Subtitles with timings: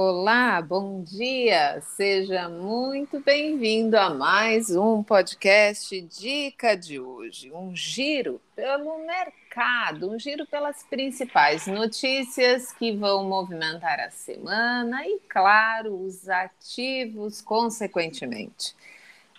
[0.00, 1.80] Olá, bom dia!
[1.80, 7.50] Seja muito bem-vindo a mais um podcast Dica de hoje.
[7.50, 15.18] Um giro pelo mercado, um giro pelas principais notícias que vão movimentar a semana e,
[15.28, 18.76] claro, os ativos, consequentemente.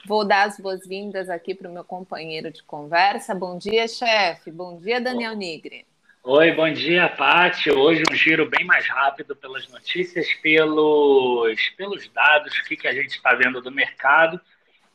[0.05, 3.33] Vou dar as boas-vindas aqui para o meu companheiro de conversa.
[3.33, 4.51] Bom dia, chefe.
[4.51, 5.85] Bom dia, Daniel Nigri.
[6.21, 7.71] Oi, bom dia, Paty.
[7.71, 12.93] Hoje um giro bem mais rápido pelas notícias, pelos, pelos dados, o que, que a
[12.93, 14.39] gente está vendo do mercado.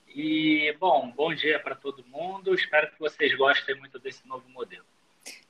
[0.07, 2.55] E, bom, bom dia para todo mundo.
[2.55, 4.85] Espero que vocês gostem muito desse novo modelo.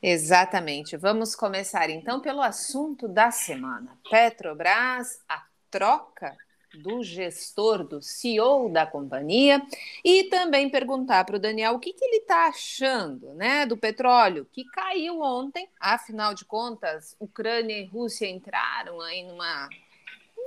[0.00, 0.96] Exatamente.
[0.96, 3.98] Vamos começar então pelo assunto da semana.
[4.08, 6.36] Petrobras, a troca
[6.78, 9.62] do gestor, do CEO da companhia,
[10.04, 14.46] e também perguntar para o Daniel o que, que ele está achando né, do petróleo,
[14.52, 19.68] que caiu ontem, afinal de contas, Ucrânia e Rússia entraram aí numa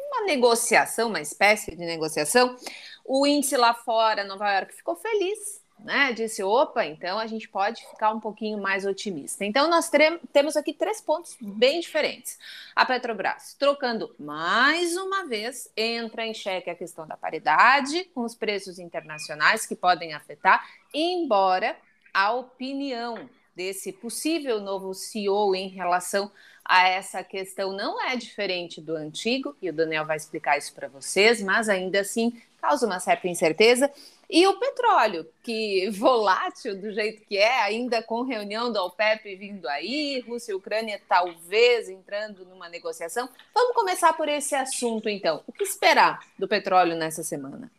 [0.09, 2.55] uma negociação, uma espécie de negociação.
[3.03, 7.81] O índice lá fora, Nova York, ficou feliz né, disse: opa, então a gente pode
[7.87, 9.45] ficar um pouquinho mais otimista.
[9.45, 9.89] Então, nós
[10.33, 12.37] temos aqui três pontos bem diferentes.
[12.75, 18.35] A Petrobras, trocando mais uma vez, entra em xeque a questão da paridade com os
[18.35, 21.77] preços internacionais que podem afetar, embora
[22.13, 26.29] a opinião desse possível novo CEO em relação
[26.65, 30.89] a essa questão não é diferente do antigo, e o Daniel vai explicar isso para
[30.89, 33.89] vocês, mas ainda assim causa uma certa incerteza.
[34.29, 39.67] E o petróleo, que volátil do jeito que é, ainda com reunião da OPEP vindo
[39.67, 43.29] aí, Rússia e Ucrânia talvez entrando numa negociação.
[43.53, 45.43] Vamos começar por esse assunto, então.
[45.47, 47.71] O que esperar do petróleo nessa semana?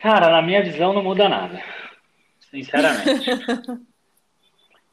[0.00, 1.60] Cara, na minha visão não muda nada,
[2.50, 3.26] sinceramente.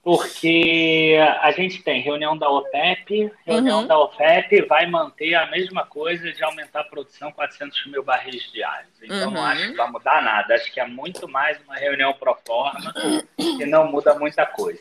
[0.06, 3.88] porque a gente tem reunião da OPEP, reunião uhum.
[3.88, 8.93] da OPEP vai manter a mesma coisa de aumentar a produção 400 mil barris diários.
[9.02, 9.32] Então uhum.
[9.32, 10.54] não acho que vai mudar nada.
[10.54, 12.93] Acho que é muito mais uma reunião pro forma
[13.36, 14.80] que não muda muita coisa.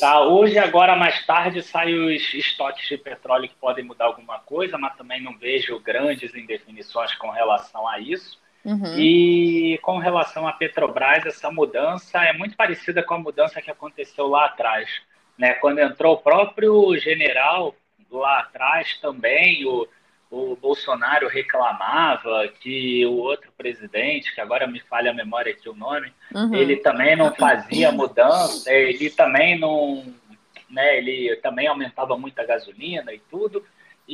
[0.00, 4.78] Tá, hoje, agora mais tarde, saem os estoques de petróleo que podem mudar alguma coisa,
[4.78, 8.40] mas também não vejo grandes indefinições com relação a isso.
[8.64, 8.96] Uhum.
[8.96, 14.26] E com relação à Petrobras, essa mudança é muito parecida com a mudança que aconteceu
[14.28, 14.88] lá atrás.
[15.36, 15.54] Né?
[15.54, 17.74] Quando entrou o próprio general
[18.10, 19.88] lá atrás também, o,
[20.30, 25.74] o Bolsonaro reclamava que o outro presidente, que agora me falha a memória aqui o
[25.74, 26.54] nome, uhum.
[26.54, 30.04] ele também não fazia mudança, ele também não,
[30.70, 33.64] né, ele também aumentava muito a gasolina e tudo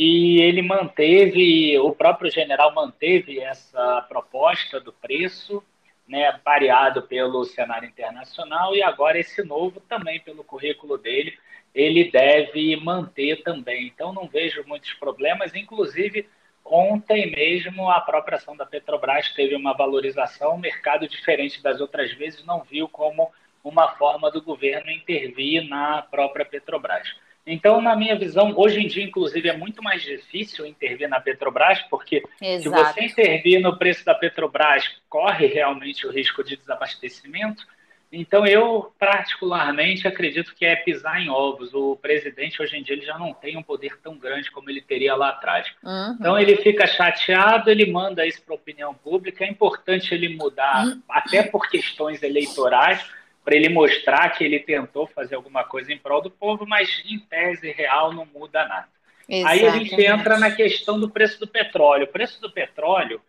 [0.00, 5.60] e ele manteve, o próprio general manteve essa proposta do preço,
[6.06, 11.37] né, pareado pelo cenário internacional, e agora esse novo também, pelo currículo dele,
[11.75, 13.88] ele deve manter também.
[13.88, 16.28] Então, não vejo muitos problemas, inclusive.
[16.64, 22.12] Ontem mesmo, a própria ação da Petrobras teve uma valorização, um mercado diferente das outras
[22.12, 23.32] vezes não viu como
[23.64, 27.08] uma forma do governo intervir na própria Petrobras.
[27.50, 31.81] Então, na minha visão, hoje em dia, inclusive, é muito mais difícil intervir na Petrobras,
[31.88, 32.62] porque Exato.
[32.62, 37.66] se você intervir no preço da Petrobras, corre realmente o risco de desabastecimento.
[38.12, 41.72] Então, eu particularmente acredito que é pisar em ovos.
[41.72, 44.82] O presidente, hoje em dia, ele já não tem um poder tão grande como ele
[44.82, 45.66] teria lá atrás.
[45.82, 46.16] Uhum.
[46.20, 49.44] Então, ele fica chateado, ele manda isso para a opinião pública.
[49.44, 51.03] É importante ele mudar, uhum.
[51.08, 53.17] até por questões eleitorais
[53.48, 57.19] para ele mostrar que ele tentou fazer alguma coisa em prol do povo, mas em
[57.19, 58.88] tese real não muda nada.
[59.26, 59.64] Exatamente.
[59.64, 62.04] Aí a gente entra na questão do preço do petróleo.
[62.04, 63.22] O preço do petróleo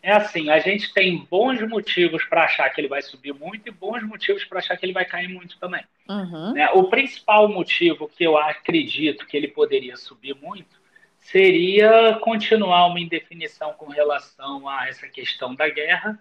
[0.00, 3.72] é assim: a gente tem bons motivos para achar que ele vai subir muito e
[3.72, 5.82] bons motivos para achar que ele vai cair muito também.
[6.08, 6.52] Uhum.
[6.52, 6.70] Né?
[6.70, 10.80] O principal motivo que eu acredito que ele poderia subir muito
[11.18, 16.16] seria continuar uma indefinição com relação a essa questão da guerra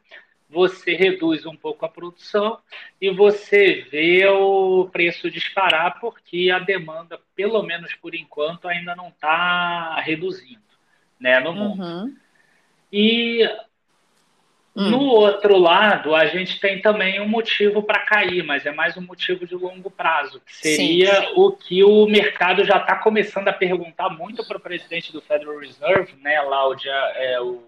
[0.54, 2.60] você reduz um pouco a produção
[3.02, 9.08] e você vê o preço disparar porque a demanda, pelo menos por enquanto, ainda não
[9.08, 10.62] está reduzindo
[11.20, 11.84] né, no mundo.
[11.84, 12.16] Uhum.
[12.92, 13.44] E
[14.76, 14.92] hum.
[14.92, 19.02] no outro lado, a gente tem também um motivo para cair, mas é mais um
[19.02, 21.34] motivo de longo prazo, que seria sim, sim.
[21.36, 25.58] o que o mercado já está começando a perguntar muito para o presidente do Federal
[25.58, 27.64] Reserve, né, lá o, é, o,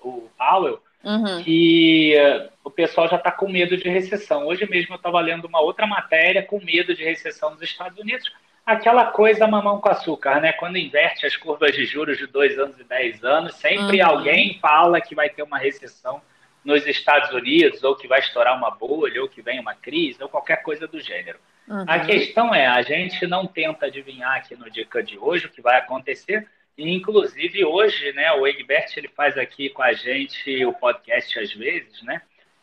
[0.00, 1.42] o Powell, uhum.
[1.42, 4.46] que uh, o pessoal já está com medo de recessão.
[4.46, 8.30] Hoje mesmo eu estava lendo uma outra matéria com medo de recessão nos Estados Unidos.
[8.66, 10.52] Aquela coisa mamão com açúcar, né?
[10.52, 14.08] Quando inverte as curvas de juros de dois anos e dez anos, sempre uhum.
[14.08, 16.20] alguém fala que vai ter uma recessão
[16.64, 20.28] nos Estados Unidos, ou que vai estourar uma bolha, ou que vem uma crise, ou
[20.28, 21.38] qualquer coisa do gênero.
[21.68, 21.84] Uhum.
[21.86, 25.62] A questão é, a gente não tenta adivinhar aqui no dica de hoje o que
[25.62, 31.38] vai acontecer, Inclusive hoje, né, o Egbert ele faz aqui com a gente o podcast
[31.38, 32.20] às vezes, né?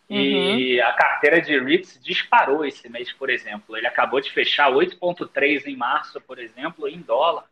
[0.09, 0.87] E uhum.
[0.87, 3.75] a carteira de REITs disparou esse mês, por exemplo.
[3.75, 7.45] Ele acabou de fechar 8,3 em março, por exemplo, em dólar.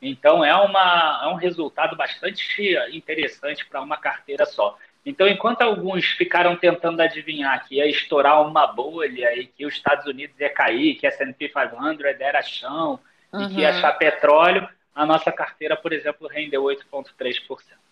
[0.00, 4.78] Então é, uma, é um resultado bastante interessante para uma carteira só.
[5.06, 10.06] Então, enquanto alguns ficaram tentando adivinhar que ia estourar uma bolha e que os Estados
[10.06, 12.98] Unidos ia cair, que a S&P 500 era chão
[13.30, 13.42] uhum.
[13.42, 13.76] e que ia uhum.
[13.76, 17.84] achar petróleo, a nossa carteira, por exemplo, rendeu 8,3%.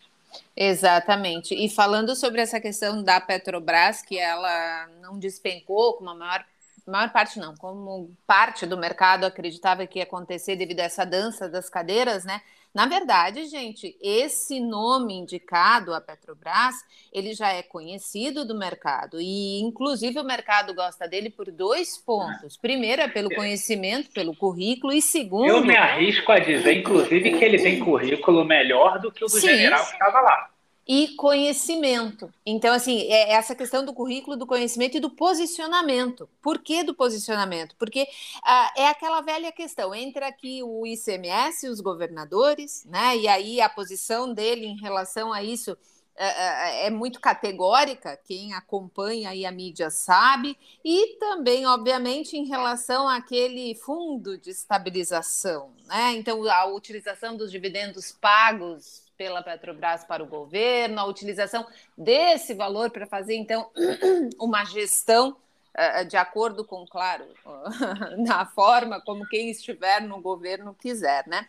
[0.57, 1.55] Exatamente.
[1.55, 6.45] E falando sobre essa questão da Petrobras, que ela não despencou como a maior,
[6.87, 11.49] maior parte não, como parte do mercado acreditava que ia acontecer devido a essa dança
[11.49, 12.41] das cadeiras, né?
[12.75, 16.75] Na verdade, gente, esse nome indicado, a Petrobras,
[17.13, 22.57] ele já é conhecido do mercado e, inclusive, o mercado gosta dele por dois pontos.
[22.57, 25.49] Primeiro é pelo conhecimento, pelo currículo e segundo.
[25.49, 29.33] Eu me arrisco a dizer, inclusive, que ele tem currículo melhor do que o do
[29.33, 30.52] sim, general que estava lá
[30.87, 32.33] e conhecimento.
[32.45, 36.29] Então, assim, é essa questão do currículo, do conhecimento e do posicionamento.
[36.43, 37.77] Por que do posicionamento?
[37.79, 38.07] Porque
[38.43, 43.17] ah, é aquela velha questão, entra aqui o ICMS, os governadores, né?
[43.17, 45.77] E aí a posição dele em relação a isso
[46.15, 52.45] é, é, é muito categórica, quem acompanha aí a mídia sabe, e também, obviamente, em
[52.45, 56.13] relação àquele fundo de estabilização, né?
[56.13, 61.67] Então, a utilização dos dividendos pagos pela Petrobras para o governo, a utilização
[61.97, 63.71] desse valor para fazer, então,
[64.39, 65.37] uma gestão
[65.77, 67.27] uh, de acordo com, claro,
[68.19, 71.49] na forma como quem estiver no governo quiser, né?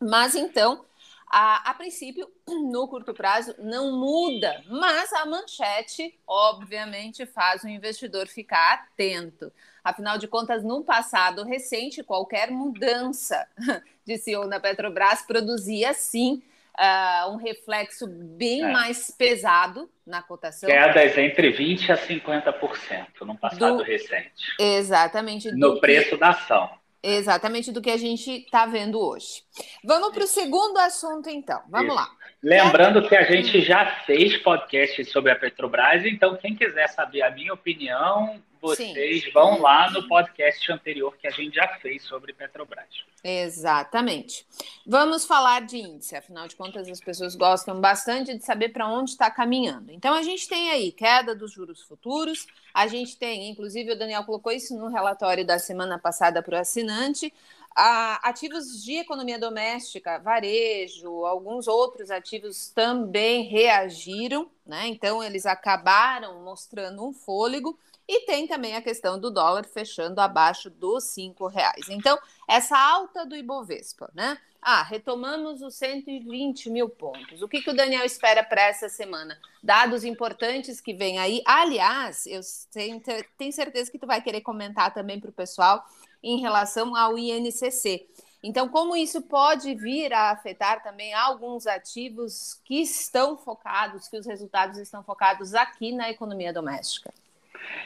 [0.00, 0.84] Mas então,
[1.30, 8.26] a, a, princípio, no curto prazo, não muda, mas a manchete, obviamente, faz o investidor
[8.26, 9.52] ficar atento.
[9.82, 13.46] Afinal de contas, no passado recente, qualquer mudança
[14.04, 16.42] de CEO na Petrobras produzia, sim,
[16.78, 18.72] uh, um reflexo bem é.
[18.72, 20.68] mais pesado na cotação.
[20.68, 23.82] Quedas entre 20% a 50% no passado do...
[23.82, 24.32] recente.
[24.58, 25.50] Exatamente.
[25.52, 26.16] No preço que...
[26.16, 26.70] da ação.
[27.02, 29.42] Exatamente do que a gente está vendo hoje.
[29.84, 31.62] Vamos para o segundo assunto, então.
[31.68, 31.96] Vamos Isso.
[31.96, 32.10] lá.
[32.42, 37.30] Lembrando que a gente já fez podcast sobre a Petrobras, então quem quiser saber a
[37.30, 39.30] minha opinião, vocês Sim.
[39.32, 43.04] vão lá no podcast anterior que a gente já fez sobre Petrobras.
[43.22, 44.46] Exatamente.
[44.86, 49.10] Vamos falar de índice, afinal de contas, as pessoas gostam bastante de saber para onde
[49.10, 49.92] está caminhando.
[49.92, 54.24] Então, a gente tem aí queda dos juros futuros, a gente tem, inclusive, o Daniel
[54.24, 57.32] colocou isso no relatório da semana passada para o assinante.
[57.78, 64.88] Ativos de economia doméstica, varejo, alguns outros ativos também reagiram, né?
[64.88, 67.78] Então, eles acabaram mostrando um fôlego.
[68.10, 71.90] E tem também a questão do dólar fechando abaixo dos cinco reais.
[71.90, 74.38] Então, essa alta do Ibovespa, né?
[74.60, 77.42] Ah, retomamos os 120 mil pontos.
[77.42, 79.38] O que, que o Daniel espera para essa semana?
[79.62, 81.42] Dados importantes que vêm aí.
[81.44, 82.40] Aliás, eu
[82.72, 85.84] tenho certeza que tu vai querer comentar também para o pessoal
[86.22, 88.06] em relação ao INCC.
[88.42, 94.26] Então, como isso pode vir a afetar também alguns ativos que estão focados, que os
[94.26, 97.12] resultados estão focados aqui na economia doméstica?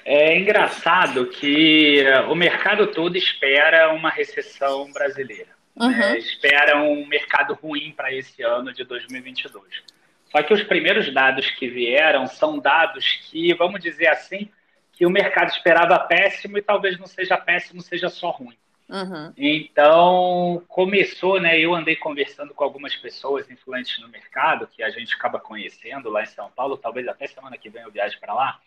[0.05, 5.51] É engraçado que o mercado todo espera uma recessão brasileira.
[5.75, 5.87] Né?
[5.87, 5.91] Uhum.
[5.91, 6.19] Né?
[6.19, 9.65] Espera um mercado ruim para esse ano de 2022.
[10.31, 14.51] Só que os primeiros dados que vieram são dados que, vamos dizer assim,
[15.03, 18.57] que o mercado esperava péssimo e talvez não seja péssimo, seja só ruim.
[18.89, 19.33] Uhum.
[19.37, 21.59] Então, começou, né?
[21.59, 26.23] Eu andei conversando com algumas pessoas influentes no mercado, que a gente acaba conhecendo lá
[26.23, 28.61] em São Paulo, talvez até semana que vem eu viaje para lá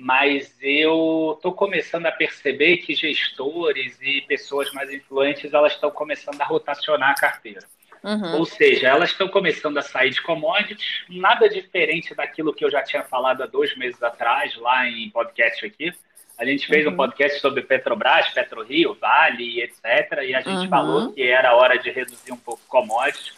[0.00, 6.40] mas eu estou começando a perceber que gestores e pessoas mais influentes elas estão começando
[6.40, 7.66] a rotacionar a carteira.
[8.02, 8.38] Uhum.
[8.38, 12.82] Ou seja, elas estão começando a sair de commodities, nada diferente daquilo que eu já
[12.82, 15.92] tinha falado há dois meses atrás, lá em podcast aqui.
[16.38, 16.92] A gente fez uhum.
[16.92, 20.22] um podcast sobre Petrobras, PetroRio, Vale, etc.
[20.22, 20.68] E a gente uhum.
[20.68, 23.32] falou que era hora de reduzir um pouco commodities.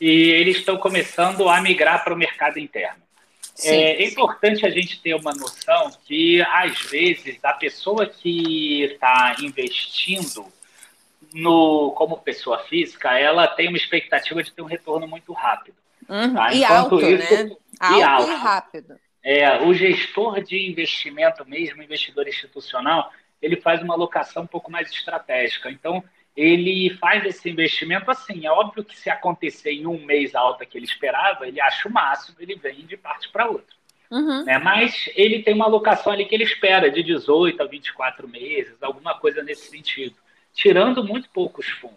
[0.00, 3.02] E eles estão começando a migrar para o mercado interno.
[3.56, 8.82] Sim, é, é importante a gente ter uma noção que, às vezes, a pessoa que
[8.82, 10.46] está investindo
[11.36, 15.76] no, como pessoa física, ela tem uma expectativa de ter um retorno muito rápido.
[16.08, 16.34] Uhum.
[16.34, 16.52] Tá?
[16.52, 17.56] E alto, isso, né?
[17.78, 18.30] Alto e, alto.
[18.30, 19.00] e rápido.
[19.22, 23.10] É, o gestor de investimento mesmo, investidor institucional,
[23.42, 25.70] ele faz uma alocação um pouco mais estratégica.
[25.70, 26.02] Então,
[26.36, 28.46] ele faz esse investimento assim.
[28.46, 31.88] É óbvio que se acontecer em um mês a alta que ele esperava, ele acha
[31.88, 33.76] o máximo, ele vem de parte para outra.
[34.10, 34.44] Uhum.
[34.44, 34.58] Né?
[34.58, 39.18] Mas ele tem uma alocação ali que ele espera de 18 a 24 meses, alguma
[39.18, 40.14] coisa nesse sentido,
[40.56, 41.96] tirando muito poucos fundos.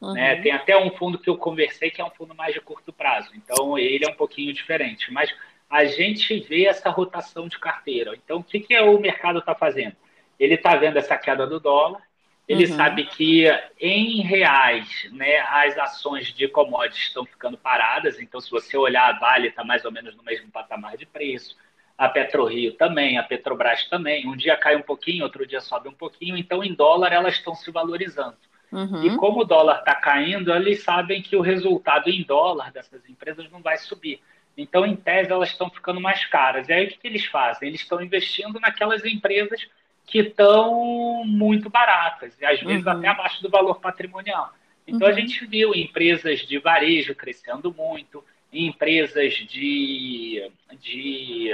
[0.00, 0.12] Uhum.
[0.12, 0.36] Né?
[0.42, 3.30] Tem até um fundo que eu conversei que é um fundo mais de curto prazo,
[3.36, 5.10] então ele é um pouquinho diferente.
[5.12, 5.32] Mas
[5.70, 8.12] a gente vê essa rotação de carteira.
[8.14, 9.96] Então, o que, que o mercado está fazendo?
[10.38, 12.02] Ele está vendo essa queda do dólar,
[12.48, 12.76] ele uhum.
[12.76, 13.46] sabe que
[13.80, 18.20] em reais, né, as ações de commodities estão ficando paradas.
[18.20, 21.56] Então, se você olhar a Vale, está mais ou menos no mesmo patamar de preço.
[22.02, 24.26] A PetroRio também, a Petrobras também.
[24.26, 26.36] Um dia cai um pouquinho, outro dia sobe um pouquinho.
[26.36, 28.36] Então, em dólar, elas estão se valorizando.
[28.72, 29.04] Uhum.
[29.04, 33.48] E como o dólar está caindo, eles sabem que o resultado em dólar dessas empresas
[33.52, 34.20] não vai subir.
[34.58, 36.68] Então, em tese, elas estão ficando mais caras.
[36.68, 37.68] E aí, o que, que eles fazem?
[37.68, 39.64] Eles estão investindo naquelas empresas
[40.04, 42.92] que estão muito baratas, e às vezes uhum.
[42.94, 44.52] até abaixo do valor patrimonial.
[44.88, 45.14] Então, uhum.
[45.14, 51.52] a gente viu empresas de varejo crescendo muito, empresas de, de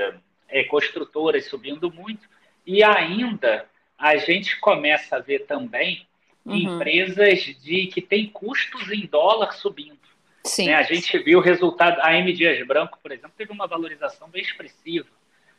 [0.48, 2.28] é, construtoras subindo muito,
[2.66, 3.66] e ainda
[3.98, 6.06] a gente começa a ver também
[6.44, 6.54] uhum.
[6.54, 9.98] empresas de que têm custos em dólar subindo.
[10.44, 10.66] Sim.
[10.66, 10.74] Né?
[10.74, 14.42] A gente viu o resultado, a M Dias Branco, por exemplo, teve uma valorização bem
[14.42, 15.08] expressiva.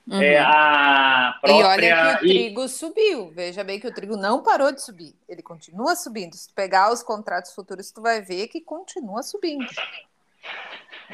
[0.07, 0.21] Uhum.
[0.21, 1.61] É a própria...
[1.61, 3.29] E olha que o trigo subiu.
[3.29, 5.13] Veja bem que o trigo não parou de subir.
[5.27, 6.33] Ele continua subindo.
[6.33, 9.69] Se tu pegar os contratos futuros, tu vai ver que continua subindo.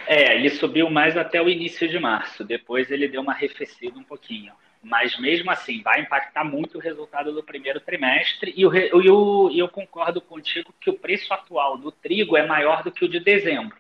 [0.08, 2.44] É, ele subiu mais até o início de março.
[2.44, 4.54] Depois ele deu uma arrefecida um pouquinho.
[4.84, 8.54] Mas mesmo assim, vai impactar muito o resultado do primeiro trimestre.
[8.56, 12.92] E eu, eu, eu concordo contigo que o preço atual do trigo é maior do
[12.92, 13.76] que o de dezembro.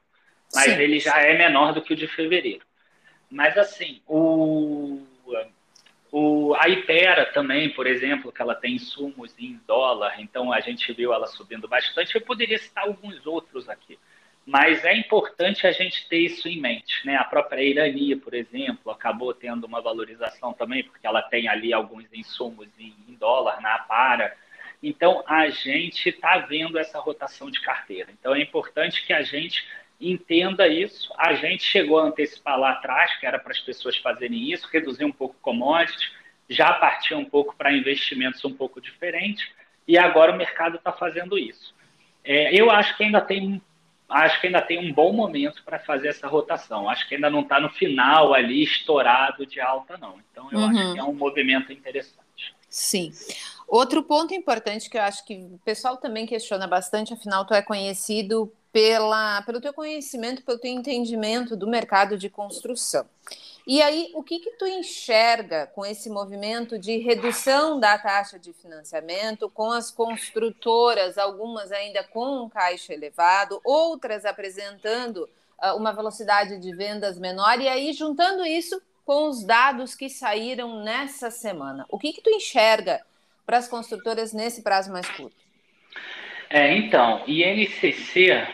[0.53, 0.81] Mas Sim.
[0.81, 2.65] ele já é menor do que o de fevereiro.
[3.29, 5.01] Mas, assim, o,
[6.11, 10.91] o, a Ipera também, por exemplo, que ela tem insumos em dólar, então a gente
[10.93, 12.15] viu ela subindo bastante.
[12.15, 13.99] Eu poderia citar alguns outros aqui.
[14.45, 17.05] Mas é importante a gente ter isso em mente.
[17.05, 17.15] Né?
[17.15, 22.05] A própria Irania, por exemplo, acabou tendo uma valorização também, porque ela tem ali alguns
[22.13, 24.35] insumos em, dólar na Apara.
[24.83, 28.11] Então, a gente está vendo essa rotação de carteira.
[28.11, 29.65] Então, é importante que a gente
[29.99, 31.11] entenda isso.
[31.17, 35.05] A gente chegou a antecipar lá atrás, que era para as pessoas fazerem isso, reduzir
[35.05, 36.11] um pouco commodities,
[36.47, 39.47] já partir um pouco para investimentos um pouco diferentes,
[39.87, 41.73] e agora o mercado está fazendo isso.
[42.23, 43.61] É, eu acho que ainda tem
[44.09, 46.89] acho que ainda tem um bom momento para fazer essa rotação.
[46.89, 50.19] Acho que ainda não está no final ali estourado de alta, não.
[50.31, 50.69] Então eu uhum.
[50.69, 52.55] acho que é um movimento interessante.
[52.69, 53.11] Sim.
[53.67, 57.61] Outro ponto importante que eu acho que o pessoal também questiona bastante, afinal, tu é
[57.61, 63.05] conhecido pela, pelo teu conhecimento, pelo teu entendimento do mercado de construção.
[63.67, 68.53] E aí, o que que tu enxerga com esse movimento de redução da taxa de
[68.53, 75.27] financiamento, com as construtoras, algumas ainda com um caixa elevado, outras apresentando
[75.63, 80.83] uh, uma velocidade de vendas menor, e aí juntando isso com os dados que saíram
[80.83, 81.85] nessa semana.
[81.89, 83.01] O que que tu enxerga
[83.47, 85.43] para as construtoras nesse prazo mais curto?
[86.51, 88.47] É, então, INCC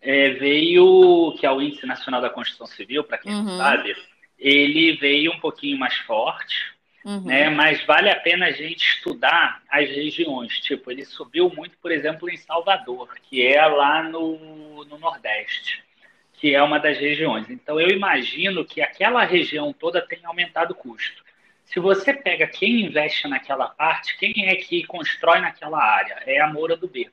[0.00, 3.42] é, veio, que é o Índice Nacional da Construção Civil, para quem uhum.
[3.42, 3.94] não sabe,
[4.38, 6.72] ele veio um pouquinho mais forte,
[7.04, 7.22] uhum.
[7.22, 7.50] né?
[7.50, 10.58] mas vale a pena a gente estudar as regiões.
[10.60, 15.84] Tipo, ele subiu muito, por exemplo, em Salvador, que é lá no, no Nordeste,
[16.32, 17.50] que é uma das regiões.
[17.50, 21.22] Então, eu imagino que aquela região toda tem aumentado o custo.
[21.66, 26.20] Se você pega quem investe naquela parte, quem é que constrói naquela área?
[26.26, 27.08] É a Moura do B.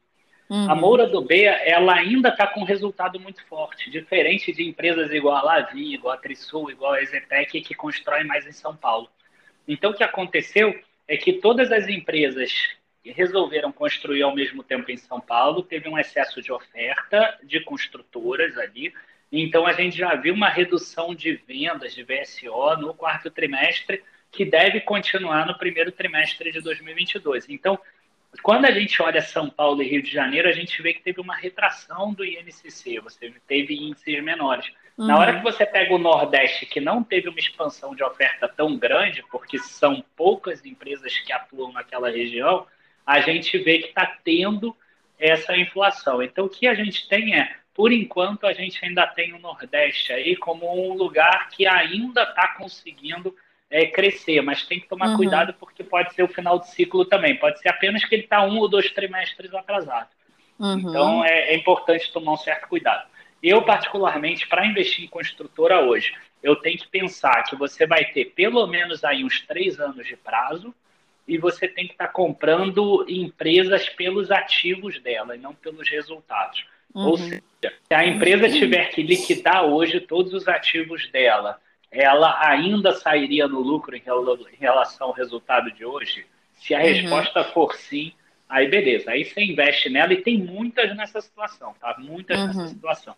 [0.50, 0.72] Uhum.
[0.72, 5.12] A Moura do B, ela ainda está com um resultado muito forte, diferente de empresas
[5.12, 9.10] igual a Lavi, igual a Trisul, igual a Ezetec, que constroem mais em São Paulo.
[9.68, 10.74] Então, o que aconteceu
[11.08, 12.54] é que todas as empresas
[13.06, 18.58] resolveram construir ao mesmo tempo em São Paulo, teve um excesso de oferta de construtoras
[18.58, 18.94] ali,
[19.32, 24.02] então a gente já viu uma redução de vendas de VSO no quarto trimestre,
[24.32, 27.50] que deve continuar no primeiro trimestre de 2022.
[27.50, 27.80] Então,
[28.42, 31.20] quando a gente olha São Paulo e Rio de Janeiro, a gente vê que teve
[31.20, 34.66] uma retração do INCC, você teve índices menores.
[34.98, 35.08] Uhum.
[35.08, 38.78] Na hora que você pega o Nordeste, que não teve uma expansão de oferta tão
[38.78, 42.66] grande, porque são poucas empresas que atuam naquela região,
[43.06, 44.76] a gente vê que está tendo
[45.20, 46.22] essa inflação.
[46.22, 50.12] Então, o que a gente tem é, por enquanto, a gente ainda tem o Nordeste
[50.12, 53.36] aí como um lugar que ainda está conseguindo
[53.70, 55.18] é, crescer, mas tem que tomar uhum.
[55.18, 57.36] cuidado porque pode ser o final de ciclo também.
[57.36, 60.10] Pode ser apenas que ele está um ou dois trimestres atrasado.
[60.58, 60.80] Uhum.
[60.80, 63.08] Então é, é, importante tomar um certo cuidado.
[63.44, 68.26] Eu, particularmente, para investir em construtora hoje, eu tenho que pensar que você vai ter
[68.26, 70.74] pelo menos aí uns três anos de prazo
[71.28, 76.66] e você tem que estar tá comprando empresas pelos ativos dela e não pelos resultados.
[76.96, 77.08] Uhum.
[77.10, 81.60] Ou seja, se a empresa tiver que liquidar hoje todos os ativos dela
[81.98, 84.04] ela ainda sairia no lucro em
[84.60, 86.26] relação ao resultado de hoje?
[86.54, 86.84] Se a uhum.
[86.86, 88.14] resposta for sim,
[88.48, 91.96] aí beleza, aí você investe nela e tem muitas nessa situação, tá?
[91.98, 92.48] Muitas uhum.
[92.48, 93.16] nessa situação.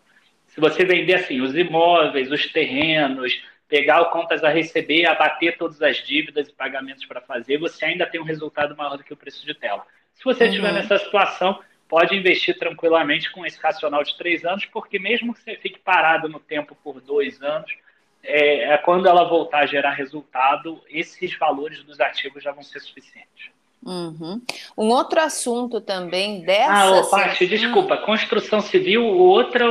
[0.48, 5.80] Se você vender assim, os imóveis, os terrenos, pegar o contas a receber, abater todas
[5.82, 9.16] as dívidas e pagamentos para fazer, você ainda tem um resultado maior do que o
[9.16, 9.86] preço de tela.
[10.14, 10.50] Se você uhum.
[10.50, 15.40] estiver nessa situação, pode investir tranquilamente com esse racional de três anos, porque mesmo que
[15.40, 17.70] você fique parado no tempo por dois anos,
[18.22, 22.80] é, é quando ela voltar a gerar resultado, esses valores dos ativos já vão ser
[22.80, 23.50] suficientes.
[23.82, 24.42] Uhum.
[24.76, 26.72] Um outro assunto também dessa.
[26.72, 27.96] Ah, ô, Paty, desculpa.
[27.96, 29.66] Construção civil, outro,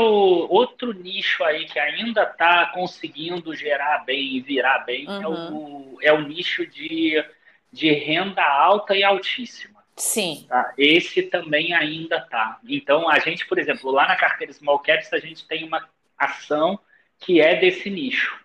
[0.50, 5.22] outro nicho aí que ainda está conseguindo gerar bem e virar bem uhum.
[5.22, 5.98] é, o, uhum.
[6.02, 7.24] é o nicho de,
[7.72, 9.80] de renda alta e altíssima.
[9.96, 10.46] Sim.
[10.50, 10.74] Tá?
[10.78, 12.58] Esse também ainda está.
[12.68, 15.88] Então, a gente, por exemplo, lá na carteira Small Caps, a gente tem uma
[16.18, 16.80] ação
[17.20, 18.40] que é desse nicho.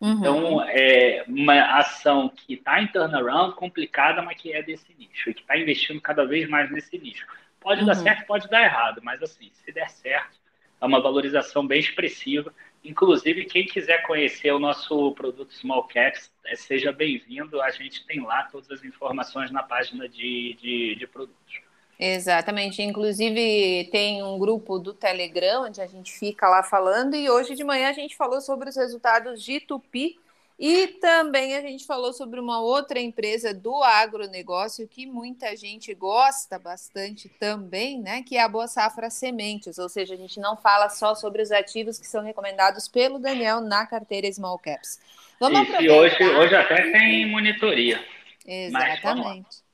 [0.00, 0.12] Uhum.
[0.12, 5.34] Então, é uma ação que está em turnaround, complicada, mas que é desse nicho, e
[5.34, 7.26] que está investindo cada vez mais nesse nicho.
[7.60, 7.86] Pode uhum.
[7.86, 10.38] dar certo, pode dar errado, mas assim, se der certo,
[10.80, 12.54] é uma valorização bem expressiva.
[12.82, 17.60] Inclusive, quem quiser conhecer o nosso produto Small Caps, é, seja bem-vindo.
[17.60, 21.60] A gente tem lá todas as informações na página de, de, de produtos.
[22.00, 22.80] Exatamente.
[22.80, 27.62] Inclusive, tem um grupo do Telegram onde a gente fica lá falando, e hoje de
[27.62, 30.18] manhã a gente falou sobre os resultados de Tupi.
[30.62, 36.58] E também a gente falou sobre uma outra empresa do agronegócio que muita gente gosta
[36.58, 38.22] bastante também, né?
[38.22, 39.78] Que é a Boa Safra Sementes.
[39.78, 43.62] Ou seja, a gente não fala só sobre os ativos que são recomendados pelo Daniel
[43.62, 45.00] na carteira Small Caps.
[45.40, 45.94] Vamos Isso, aproveitar.
[45.94, 48.04] E hoje, hoje até tem monitoria.
[48.46, 49.69] Exatamente.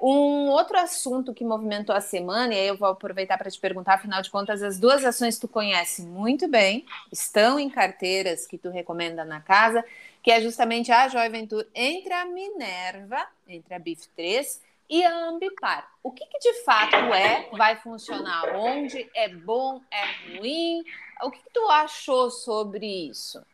[0.00, 3.94] Um outro assunto que movimentou a semana, e aí eu vou aproveitar para te perguntar,
[3.94, 8.70] afinal de contas, as duas ações tu conhece muito bem, estão em carteiras que tu
[8.70, 9.84] recomenda na casa,
[10.22, 15.28] que é justamente a Joy Venture entre a Minerva, entre a BIF 3 e a
[15.28, 15.90] Ambipar.
[16.02, 20.82] O que, que, de fato é, vai funcionar onde, é bom, é ruim?
[21.22, 23.44] O que, que tu achou sobre isso?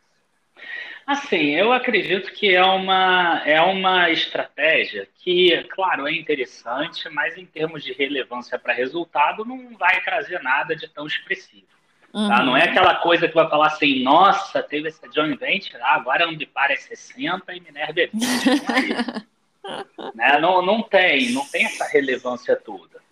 [1.07, 7.45] Assim, eu acredito que é uma, é uma estratégia que, claro, é interessante, mas em
[7.45, 11.67] termos de relevância para resultado, não vai trazer nada de tão expressivo.
[12.15, 12.29] Uhum.
[12.29, 12.43] Tá?
[12.43, 16.25] Não é aquela coisa que vai falar assim, nossa, teve essa joint venture, ah, agora
[16.25, 18.25] a Ambipar é 60 e Minerva é 20.
[19.63, 20.39] Não, é né?
[20.39, 23.03] não, não tem, não tem essa relevância toda.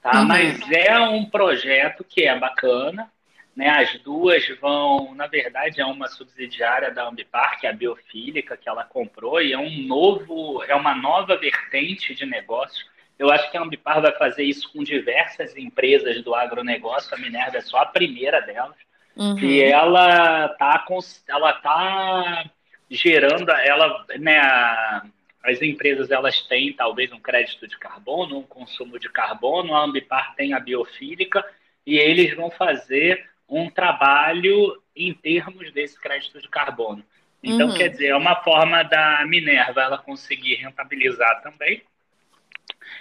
[0.00, 0.20] Tá?
[0.20, 0.26] Uhum.
[0.26, 3.10] Mas é um projeto que é bacana,
[3.54, 8.56] né, as duas vão, na verdade, é uma subsidiária da Ambipar, que é a Biofílica,
[8.56, 12.86] que ela comprou, e é um novo, é uma nova vertente de negócio.
[13.18, 17.58] Eu acho que a Ambipar vai fazer isso com diversas empresas do agronegócio, a Minerva
[17.58, 18.76] é só a primeira delas.
[19.14, 19.38] Uhum.
[19.38, 20.84] E ela está
[21.28, 22.50] ela tá
[22.90, 25.04] gerando, ela, né, a,
[25.44, 30.34] as empresas elas têm talvez um crédito de carbono, um consumo de carbono, a Ambipar
[30.34, 31.44] tem a biofílica,
[31.86, 37.04] e eles vão fazer um trabalho em termos desse crédito de carbono.
[37.42, 37.74] Então, uhum.
[37.74, 41.82] quer dizer, é uma forma da Minerva ela conseguir rentabilizar também.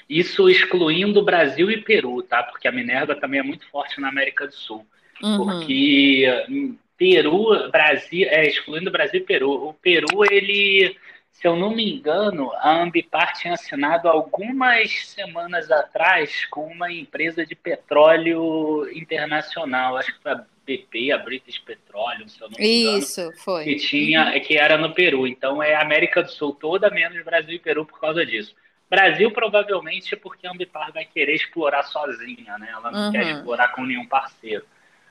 [0.09, 2.43] Isso excluindo Brasil e Peru, tá?
[2.43, 4.85] Porque a Minerva também é muito forte na América do Sul.
[5.21, 5.37] Uhum.
[5.37, 9.69] Porque hum, Peru, Brasil, é, excluindo Brasil e Peru.
[9.69, 10.97] O Peru, ele
[11.31, 17.45] se eu não me engano, a Ambipar tinha assinado algumas semanas atrás com uma empresa
[17.45, 22.81] de petróleo internacional, acho que foi a BP, a British Petroleum, se eu não me
[22.81, 22.97] engano.
[22.99, 23.63] Isso, foi.
[23.63, 25.25] Que, tinha, que era no Peru.
[25.25, 28.55] Então é América do Sul toda, menos Brasil e Peru por causa disso.
[28.89, 32.69] Brasil, provavelmente, porque a Ambipar vai querer explorar sozinha, né?
[32.71, 33.11] Ela não uhum.
[33.11, 34.65] quer explorar com nenhum parceiro.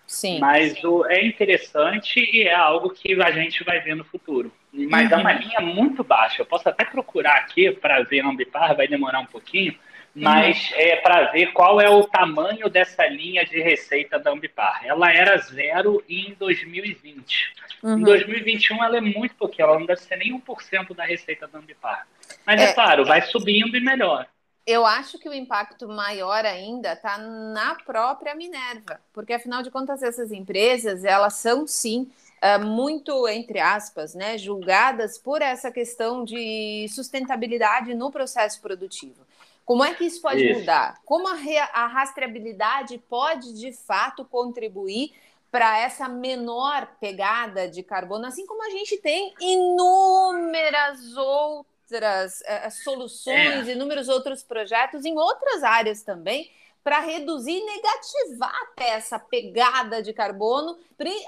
[0.06, 0.38] Sim.
[0.38, 4.52] Mas o, é interessante e é algo que a gente vai ver no futuro.
[4.72, 5.18] Mas uhum.
[5.18, 6.42] é uma linha muito baixa.
[6.42, 9.74] Eu posso até procurar aqui para ver Ambipar, vai demorar um pouquinho,
[10.14, 10.76] mas uhum.
[10.76, 14.82] é para ver qual é o tamanho dessa linha de receita da Ambipar.
[14.84, 17.54] Ela era zero em 2020.
[17.82, 17.98] Uhum.
[17.98, 21.58] Em 2021 ela é muito pouquinho, ela não deve ser nem 1% da receita da
[21.58, 22.06] Ambipar.
[22.46, 24.26] Mas é, é claro, vai subindo e melhor
[24.66, 30.00] eu acho que o impacto maior ainda está na própria Minerva, porque afinal de contas
[30.00, 32.08] essas empresas elas são sim
[32.42, 39.26] uh, muito entre aspas, né, julgadas por essa questão de sustentabilidade no processo produtivo.
[39.64, 40.60] Como é que isso pode isso.
[40.60, 41.00] mudar?
[41.04, 41.36] Como a,
[41.72, 45.12] a rastreabilidade pode de fato contribuir
[45.50, 52.70] para essa menor pegada de carbono, assim como a gente tem inúmeras outras outras uh,
[52.84, 53.72] soluções, é.
[53.72, 56.50] inúmeros outros projetos em outras áreas também,
[56.82, 60.78] para reduzir e negativar até essa pegada de carbono,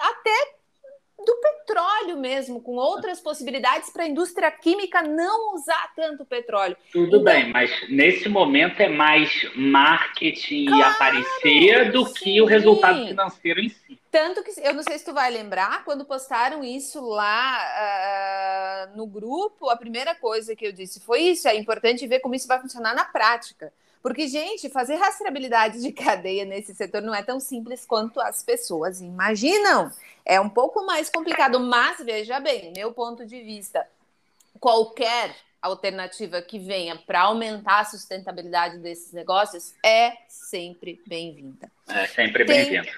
[0.00, 0.54] até
[1.24, 6.76] do petróleo mesmo, com outras possibilidades para a indústria química não usar tanto petróleo.
[6.92, 12.14] Tudo então, bem, mas nesse momento é mais marketing claro, e aparecer do sim.
[12.14, 13.98] que o resultado financeiro em si.
[14.10, 19.06] Tanto que eu não sei se tu vai lembrar, quando postaram isso lá uh, no
[19.06, 22.60] grupo, a primeira coisa que eu disse foi isso: é importante ver como isso vai
[22.60, 23.72] funcionar na prática.
[24.02, 29.00] Porque, gente, fazer rastreabilidade de cadeia nesse setor não é tão simples quanto as pessoas
[29.00, 29.92] imaginam.
[30.24, 33.86] É um pouco mais complicado, mas veja bem, meu ponto de vista,
[34.58, 41.70] qualquer alternativa que venha para aumentar a sustentabilidade desses negócios é sempre bem-vinda.
[41.88, 42.90] É sempre bem-vinda.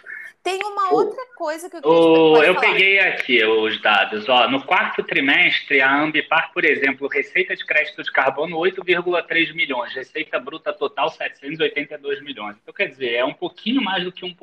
[0.44, 2.66] Tem uma outra coisa que eu queria o, Eu falar.
[2.66, 4.28] peguei aqui os dados.
[4.28, 9.94] Ó, no quarto trimestre, a Ambipar, por exemplo, receita de crédito de carbono 8,3 milhões,
[9.94, 12.56] receita bruta total 782 milhões.
[12.62, 14.36] Então, quer dizer, é um pouquinho mais do que 1%.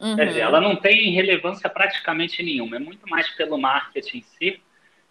[0.00, 0.16] Uhum.
[0.16, 4.62] Quer dizer, ela não tem relevância praticamente nenhuma, é muito mais pelo marketing em si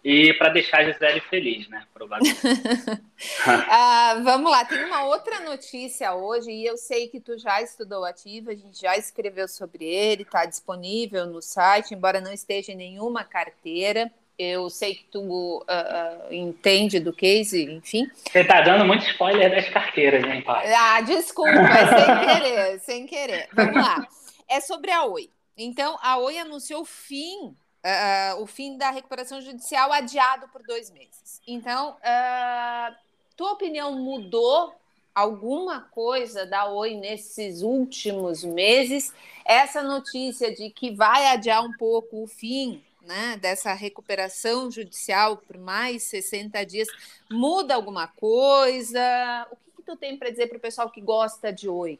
[0.04, 1.84] e para deixar a Gisele feliz, né?
[1.94, 2.40] Provavelmente.
[3.46, 8.04] ah, vamos lá, tem uma outra notícia hoje, e eu sei que tu já estudou
[8.04, 12.76] ativo, a gente já escreveu sobre ele, está disponível no site, embora não esteja em
[12.76, 14.10] nenhuma carteira.
[14.36, 18.10] Eu sei que tu uh, uh, entende do case, enfim.
[18.28, 20.72] Você está dando muito spoiler das carteiras, hein, pai?
[20.72, 23.48] Ah, desculpa, sem querer, sem querer.
[23.52, 24.04] Vamos lá.
[24.48, 25.30] É sobre a Oi.
[25.56, 30.90] Então, a Oi anunciou o fim uh, o fim da recuperação judicial adiado por dois
[30.90, 31.40] meses.
[31.46, 32.96] Então, uh,
[33.36, 34.74] tua opinião mudou
[35.14, 39.12] alguma coisa da Oi nesses últimos meses?
[39.44, 45.58] Essa notícia de que vai adiar um pouco o fim né, dessa recuperação judicial por
[45.58, 46.88] mais 60 dias
[47.30, 49.46] muda alguma coisa?
[49.50, 51.98] O que, que tu tem para dizer para o pessoal que gosta de Oi?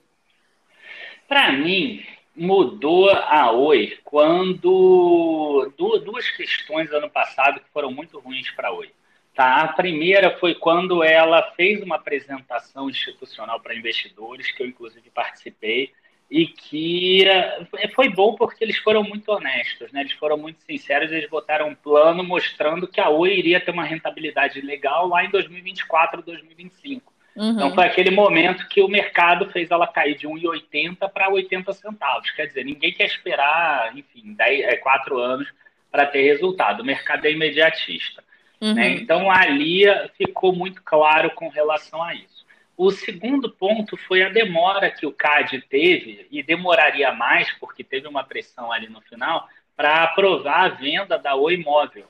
[1.29, 8.69] Para mim, mudou a Oi quando duas questões ano passado que foram muito ruins para
[8.69, 8.91] a Oi.
[9.35, 9.63] Tá?
[9.63, 15.93] A primeira foi quando ela fez uma apresentação institucional para investidores, que eu inclusive participei,
[16.31, 20.01] e que eh, foi bom porque eles foram muito honestos, né?
[20.01, 23.85] eles foram muito sinceros, eles botaram um plano mostrando que a Oi iria ter uma
[23.85, 27.12] rentabilidade legal lá em 2024, 2025.
[27.35, 27.51] Uhum.
[27.51, 32.31] Então foi aquele momento que o mercado fez ela cair de 1,80 para 80 centavos.
[32.31, 35.49] Quer dizer, ninguém quer esperar, enfim, 10, 4 é, anos
[35.91, 36.81] para ter resultado.
[36.81, 38.23] O mercado é imediatista.
[38.61, 38.75] Uhum.
[38.75, 38.91] Né?
[38.91, 39.85] Então ali
[40.17, 42.43] ficou muito claro com relação a isso.
[42.77, 48.09] O segundo ponto foi a demora que o CAD teve, e demoraria mais, porque teve
[48.09, 52.07] uma pressão ali no final, para aprovar a venda da Oi Móvel.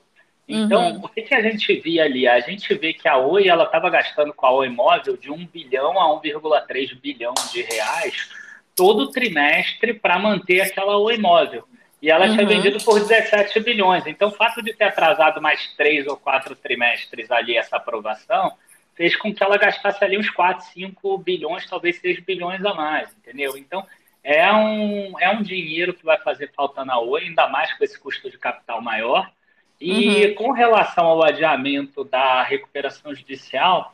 [0.47, 1.05] Então, uhum.
[1.05, 2.27] o que, que a gente via ali?
[2.27, 5.45] A gente vê que a Oi ela estava gastando com a Oi Móvel de 1
[5.47, 8.29] bilhão a 1,3 bilhão de reais
[8.75, 11.65] todo trimestre para manter aquela Oi Móvel.
[12.01, 12.33] E ela uhum.
[12.33, 14.05] tinha vendido por 17 bilhões.
[14.05, 18.53] Então, o fato de ter atrasado mais três ou quatro trimestres ali essa aprovação
[18.95, 23.09] fez com que ela gastasse ali uns 4, 5 bilhões, talvez 6 bilhões a mais,
[23.15, 23.57] entendeu?
[23.57, 23.87] Então,
[24.23, 27.99] é um, é um dinheiro que vai fazer falta na Oi, ainda mais com esse
[27.99, 29.31] custo de capital maior.
[29.83, 30.35] E uhum.
[30.35, 33.93] com relação ao adiamento da recuperação judicial,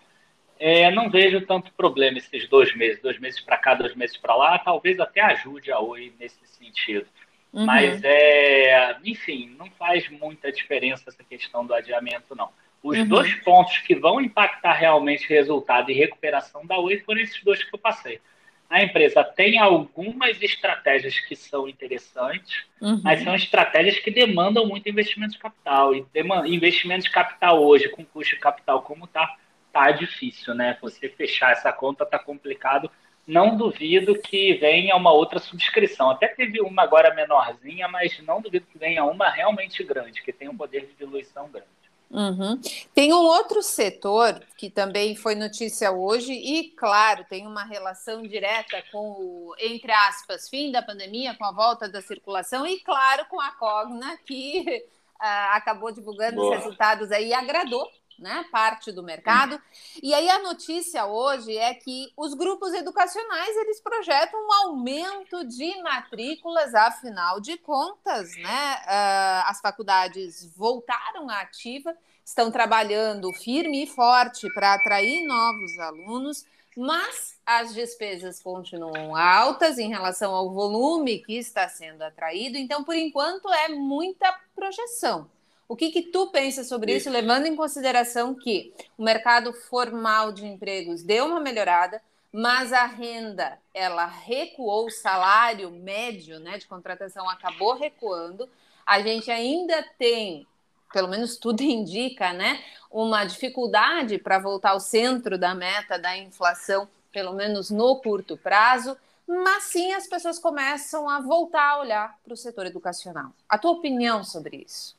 [0.59, 4.35] é, não vejo tanto problema esses dois meses, dois meses para cá, dois meses para
[4.35, 7.07] lá, talvez até ajude a Oi nesse sentido.
[7.51, 7.65] Uhum.
[7.65, 12.49] Mas, é, enfim, não faz muita diferença essa questão do adiamento, não.
[12.83, 13.07] Os uhum.
[13.07, 17.63] dois pontos que vão impactar realmente o resultado e recuperação da Oi foram esses dois
[17.63, 18.21] que eu passei
[18.69, 23.01] a empresa tem algumas estratégias que são interessantes, uhum.
[23.03, 25.95] mas são estratégias que demandam muito investimento de capital.
[25.95, 26.05] E
[26.53, 29.35] investimento de capital hoje, com custo de capital como está,
[29.73, 30.77] tá difícil, né?
[30.81, 32.91] Você fechar essa conta está complicado.
[33.25, 36.11] Não duvido que venha uma outra subscrição.
[36.11, 40.51] Até teve uma agora menorzinha, mas não duvido que venha uma realmente grande, que tenha
[40.51, 41.67] um poder de diluição grande.
[42.11, 42.59] Uhum.
[42.93, 48.83] Tem um outro setor que também foi notícia hoje e, claro, tem uma relação direta
[48.91, 53.39] com o, entre aspas, fim da pandemia, com a volta da circulação e, claro, com
[53.39, 55.21] a Cogna, que uh,
[55.53, 56.49] acabou divulgando Boa.
[56.49, 57.87] os resultados aí e agradou
[58.19, 59.59] né, parte do mercado.
[60.01, 65.81] E aí a notícia hoje é que os grupos educacionais eles projetam um aumento de
[65.81, 73.87] matrículas, afinal de contas, né, uh, as faculdades voltaram à ativa, estão trabalhando firme e
[73.87, 76.45] forte para atrair novos alunos,
[76.77, 82.95] mas as despesas continuam altas em relação ao volume que está sendo atraído, então por
[82.95, 85.29] enquanto é muita projeção.
[85.69, 90.43] O que, que tu pensa sobre isso, levando em consideração que o mercado formal de
[90.43, 92.01] empregos deu uma melhorada,
[92.31, 98.49] mas a renda ela recuou, o salário médio né, de contratação acabou recuando.
[98.83, 100.47] a gente ainda tem,
[100.91, 106.89] pelo menos tudo indica, né, uma dificuldade para voltar ao centro da meta da inflação,
[107.11, 112.33] pelo menos no curto prazo, mas sim as pessoas começam a voltar a olhar para
[112.33, 113.31] o setor educacional.
[113.47, 114.97] A tua opinião sobre isso?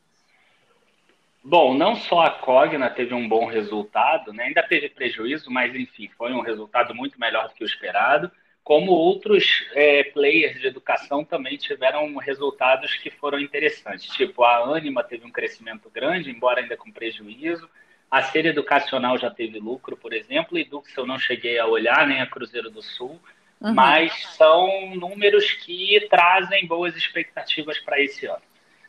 [1.43, 4.45] Bom, não só a Cogna teve um bom resultado, né?
[4.45, 8.31] ainda teve prejuízo, mas enfim, foi um resultado muito melhor do que o esperado
[8.63, 14.15] como outros é, players de educação também tiveram resultados que foram interessantes.
[14.15, 17.69] Tipo, a Anima teve um crescimento grande, embora ainda com prejuízo.
[18.11, 22.07] A Ser Educacional já teve lucro, por exemplo, e Dux eu não cheguei a olhar,
[22.07, 23.21] nem a Cruzeiro do Sul,
[23.61, 23.73] uhum.
[23.75, 28.43] mas são números que trazem boas expectativas para esse ano.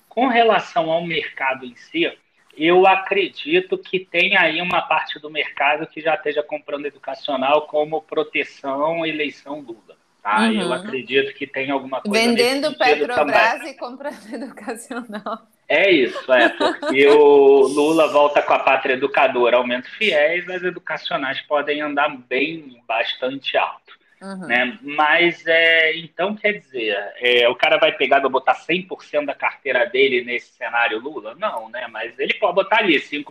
[0.10, 2.12] Com relação ao mercado em si,
[2.58, 8.02] eu acredito que tem aí uma parte do mercado que já esteja comprando educacional como
[8.02, 10.00] proteção eleição Lula.
[10.22, 10.42] Tá?
[10.42, 10.62] Uhum.
[10.62, 12.20] Eu acredito que tem alguma coisa.
[12.20, 13.72] Vendendo Petrobras também.
[13.72, 15.48] e comprando educacional.
[15.68, 21.40] É isso, é, porque o Lula volta com a pátria educadora, aumento fiéis, as educacionais
[21.44, 24.01] podem andar bem, bastante alto.
[24.22, 24.46] Uhum.
[24.46, 24.78] Né?
[24.84, 29.86] Mas, é, então, quer dizer, é, o cara vai pegar e botar 100% da carteira
[29.86, 31.34] dele nesse cenário Lula?
[31.36, 31.88] Não, né?
[31.88, 33.26] Mas ele pode botar ali 5%,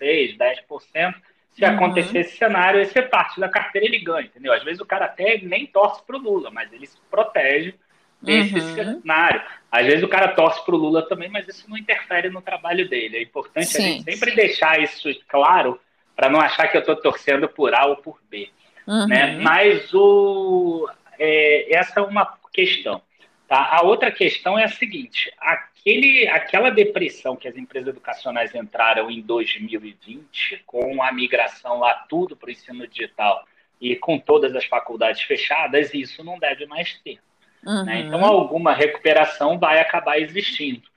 [0.00, 1.14] 6%, 10%.
[1.52, 1.74] Se uhum.
[1.74, 4.52] acontecer esse cenário, esse é parte da carteira ele ganha, entendeu?
[4.52, 7.74] Às vezes o cara até nem torce para o Lula, mas ele se protege
[8.22, 9.00] desse uhum.
[9.00, 9.42] cenário.
[9.70, 12.88] Às vezes o cara torce para o Lula também, mas isso não interfere no trabalho
[12.88, 13.16] dele.
[13.16, 14.36] É importante sim, a gente sempre sim.
[14.36, 15.80] deixar isso claro
[16.14, 18.48] para não achar que eu estou torcendo por A ou por B.
[18.88, 19.06] Uhum.
[19.06, 19.36] Né?
[19.36, 23.02] Mas o, é, essa é uma questão.
[23.46, 23.68] Tá?
[23.70, 29.20] A outra questão é a seguinte: aquele, aquela depressão que as empresas educacionais entraram em
[29.20, 33.44] 2020, com a migração lá tudo para o ensino digital
[33.78, 37.18] e com todas as faculdades fechadas, isso não deve mais ter.
[37.62, 37.72] Né?
[37.72, 37.84] Uhum.
[37.84, 38.00] Né?
[38.00, 40.88] Então, alguma recuperação vai acabar existindo.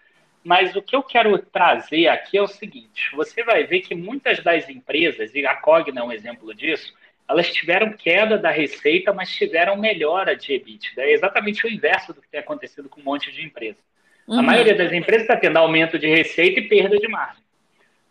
[0.44, 4.42] Mas o que eu quero trazer aqui é o seguinte: você vai ver que muitas
[4.42, 6.94] das empresas, e a Cogna é um exemplo disso,
[7.32, 11.02] elas tiveram queda da receita, mas tiveram melhora de EBITDA.
[11.04, 13.82] É exatamente o inverso do que tem acontecido com um monte de empresas.
[14.28, 14.40] Uhum.
[14.40, 17.42] A maioria das empresas está tendo aumento de receita e perda de margem.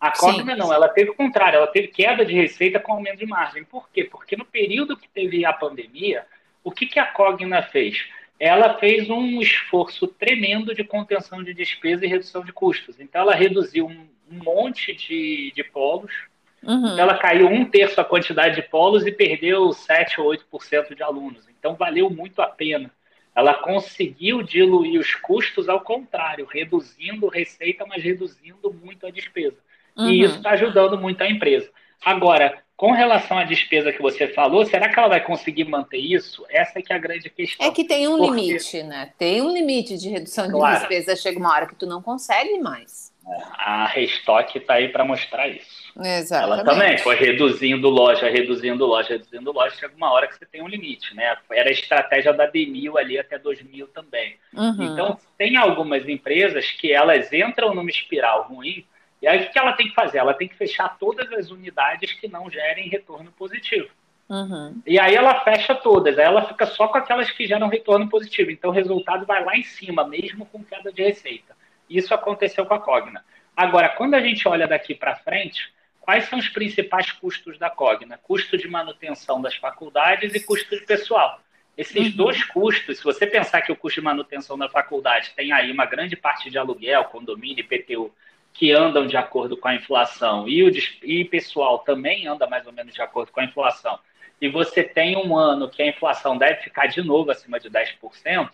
[0.00, 3.26] A Cogna não, ela teve o contrário, ela teve queda de receita com aumento de
[3.26, 3.62] margem.
[3.62, 4.04] Por quê?
[4.04, 6.24] Porque no período que teve a pandemia,
[6.64, 8.06] o que, que a Cogna fez?
[8.38, 12.98] Ela fez um esforço tremendo de contenção de despesa e redução de custos.
[12.98, 16.29] Então, ela reduziu um, um monte de, de polos,
[16.62, 16.98] Uhum.
[16.98, 21.48] Ela caiu um terço a quantidade de polos e perdeu 7 ou 8% de alunos.
[21.48, 22.90] Então, valeu muito a pena.
[23.34, 29.56] Ela conseguiu diluir os custos, ao contrário, reduzindo receita, mas reduzindo muito a despesa.
[29.96, 30.10] Uhum.
[30.10, 31.70] E isso está ajudando muito a empresa.
[32.04, 36.46] Agora, com relação à despesa que você falou, será que ela vai conseguir manter isso?
[36.48, 37.66] Essa é que é a grande questão.
[37.66, 38.40] É que tem um Porque...
[38.40, 39.12] limite, né?
[39.18, 40.78] Tem um limite de redução de claro.
[40.78, 41.14] despesa.
[41.14, 43.12] Chega uma hora que tu não consegue mais.
[43.58, 45.79] A Restock está aí para mostrar isso.
[45.96, 46.60] Exatamente.
[46.60, 50.62] Ela também foi reduzindo loja, reduzindo loja, reduzindo loja, chega uma hora que você tem
[50.62, 51.36] um limite, né?
[51.50, 54.36] Era a estratégia da Demil ali até 2000 também.
[54.52, 54.82] Uhum.
[54.82, 58.84] Então, tem algumas empresas que elas entram numa espiral ruim,
[59.22, 60.18] e aí o que ela tem que fazer?
[60.18, 63.88] Ela tem que fechar todas as unidades que não gerem retorno positivo.
[64.28, 64.80] Uhum.
[64.86, 68.50] E aí ela fecha todas, aí ela fica só com aquelas que geram retorno positivo.
[68.50, 71.56] Então o resultado vai lá em cima, mesmo com queda de receita.
[71.88, 73.24] Isso aconteceu com a Cogna.
[73.56, 78.18] Agora, quando a gente olha daqui para frente, quais são os principais custos da Cogna?
[78.18, 81.40] Custo de manutenção das faculdades e custo de pessoal.
[81.76, 82.16] Esses uhum.
[82.16, 85.86] dois custos, se você pensar que o custo de manutenção da faculdade tem aí uma
[85.86, 88.12] grande parte de aluguel, condomínio, IPTU,
[88.52, 90.70] que andam de acordo com a inflação, e o
[91.02, 93.98] e pessoal também anda mais ou menos de acordo com a inflação,
[94.40, 98.50] e você tem um ano que a inflação deve ficar de novo acima de 10%,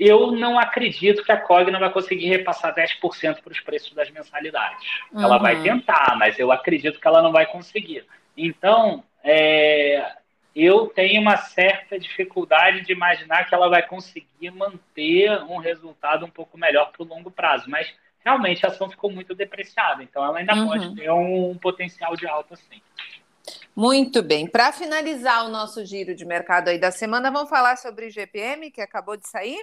[0.00, 4.88] eu não acredito que a Cogna vai conseguir repassar 10% para os preços das mensalidades.
[5.12, 5.22] Uhum.
[5.22, 5.62] Ela vai uhum.
[5.62, 8.06] tentar, mas eu acredito que ela não vai conseguir.
[8.34, 10.10] Então, é,
[10.56, 16.30] eu tenho uma certa dificuldade de imaginar que ela vai conseguir manter um resultado um
[16.30, 17.68] pouco melhor para o longo prazo.
[17.68, 17.92] Mas
[18.24, 20.66] realmente a ação ficou muito depreciada, então ela ainda uhum.
[20.66, 22.80] pode ter um, um potencial de alta sim.
[23.76, 24.46] Muito bem.
[24.46, 28.70] Para finalizar o nosso giro de mercado aí da semana, vamos falar sobre o GPM,
[28.70, 29.60] que acabou de sair?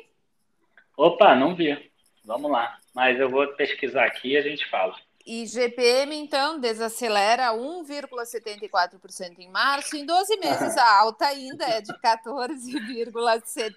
[0.98, 1.78] Opa, não vi.
[2.26, 2.76] Vamos lá.
[2.94, 4.96] Mas eu vou pesquisar aqui e a gente fala.
[5.30, 9.98] E GPM, então, desacelera 1,74% em março.
[9.98, 13.74] Em 12 meses, a alta ainda é de 14,70%.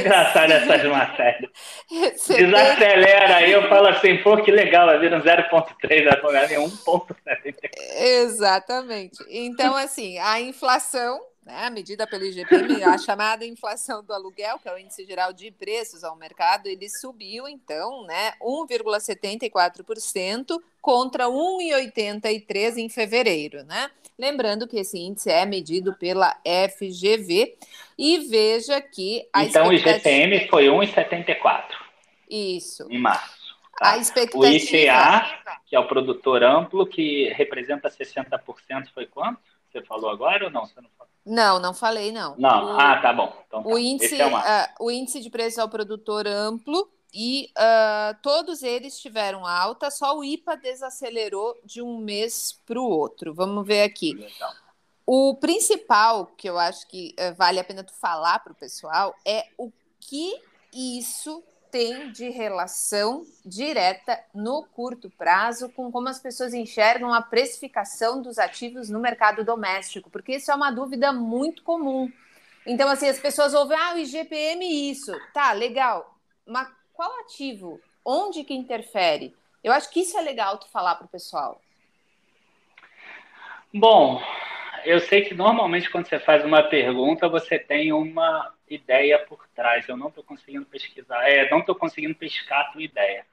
[0.00, 1.50] Engraçado essas matérias.
[2.28, 7.70] Desacelera, aí eu falo assim, pô, que legal, vai vir um 0,3, vai vir 1,70.
[7.96, 9.16] Exatamente.
[9.30, 14.74] Então, assim, a inflação né, medida pelo IGPM, a chamada inflação do aluguel, que é
[14.74, 22.88] o índice geral de preços ao mercado, ele subiu então, né, 1,74% contra 1,83 em
[22.88, 23.88] fevereiro, né?
[24.18, 27.56] Lembrando que esse índice é medido pela FGV
[27.96, 30.08] e veja que a Então expectativa...
[30.08, 31.62] o IGPM foi 1,74.
[32.28, 32.88] Isso.
[32.90, 33.54] Em março.
[33.78, 33.92] Tá?
[33.92, 34.42] A expectativa...
[34.42, 35.24] O ICA,
[35.66, 39.38] que é o produtor amplo, que representa 60%, foi quanto?
[39.76, 40.64] Você falou agora ou não?
[40.64, 41.12] Você não falou?
[41.24, 42.34] Não, não falei, não.
[42.38, 43.36] Não, o, ah, tá bom.
[43.46, 43.68] Então, tá.
[43.68, 44.40] O, índice, é uh,
[44.80, 50.24] o índice de preço ao produtor amplo e uh, todos eles tiveram alta, só o
[50.24, 53.34] IPA desacelerou de um mês para o outro.
[53.34, 54.14] Vamos ver aqui.
[54.14, 54.52] Legal.
[55.04, 59.14] O principal que eu acho que uh, vale a pena tu falar para o pessoal
[59.24, 60.40] é o que
[60.72, 68.22] isso tem de relação direta no curto prazo com como as pessoas enxergam a precificação
[68.22, 72.10] dos ativos no mercado doméstico, porque isso é uma dúvida muito comum.
[72.66, 75.12] Então, assim, as pessoas ouvem, ah, o IGPM isso.
[75.32, 76.16] Tá, legal.
[76.44, 77.80] Mas qual ativo?
[78.04, 79.34] Onde que interfere?
[79.62, 81.60] Eu acho que isso é legal tu falar para o pessoal.
[83.72, 84.22] Bom,
[84.84, 89.88] eu sei que normalmente quando você faz uma pergunta, você tem uma ideia por trás.
[89.88, 93.24] Eu não estou conseguindo pesquisar, é, não estou conseguindo pescar a tua ideia.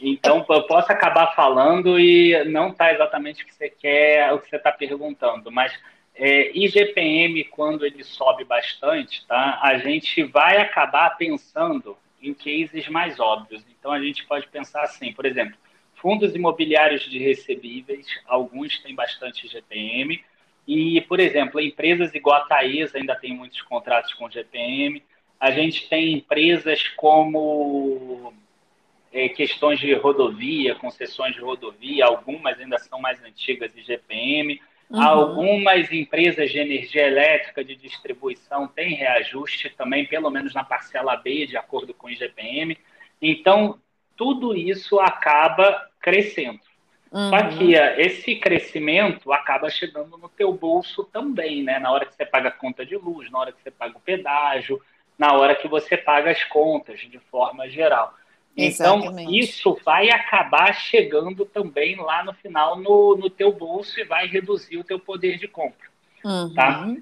[0.00, 4.48] Então, eu posso acabar falando e não está exatamente o que você quer, o que
[4.48, 5.78] você está perguntando, mas
[6.14, 13.20] é, IGPM, quando ele sobe bastante, tá, a gente vai acabar pensando em cases mais
[13.20, 13.64] óbvios.
[13.78, 15.56] Então, a gente pode pensar assim, por exemplo,
[15.94, 20.22] fundos imobiliários de recebíveis, alguns têm bastante IGPM,
[20.66, 25.02] e, por exemplo, empresas igual a Taesa ainda tem muitos contratos com GPM.
[25.38, 28.32] A gente tem empresas como
[29.12, 34.60] é, questões de rodovia, concessões de rodovia, algumas ainda são mais antigas de GPM.
[34.88, 35.02] Uhum.
[35.02, 41.46] Algumas empresas de energia elétrica de distribuição têm reajuste também, pelo menos na parcela B,
[41.46, 42.76] de acordo com o IGPM.
[43.22, 43.78] Então,
[44.16, 46.60] tudo isso acaba crescendo.
[47.12, 47.30] Uhum.
[47.30, 51.78] Só que esse crescimento acaba chegando no teu bolso também, né?
[51.78, 54.00] Na hora que você paga a conta de luz, na hora que você paga o
[54.00, 54.80] pedágio,
[55.18, 58.14] na hora que você paga as contas, de forma geral.
[58.56, 59.22] Então, Exatamente.
[59.22, 64.26] Então, isso vai acabar chegando também lá no final no, no teu bolso e vai
[64.26, 65.88] reduzir o teu poder de compra.
[66.24, 66.54] Uhum.
[66.54, 66.94] Tá?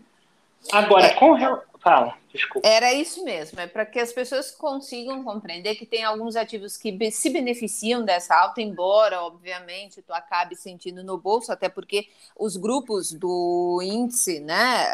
[0.72, 1.14] Agora, é...
[1.14, 1.36] com,
[1.80, 2.66] Fala, desculpa.
[2.66, 7.10] Era isso mesmo, é para que as pessoas consigam compreender que tem alguns ativos que
[7.10, 13.12] se beneficiam dessa alta, embora, obviamente, tu acabe sentindo no bolso, até porque os grupos
[13.12, 14.86] do índice, né,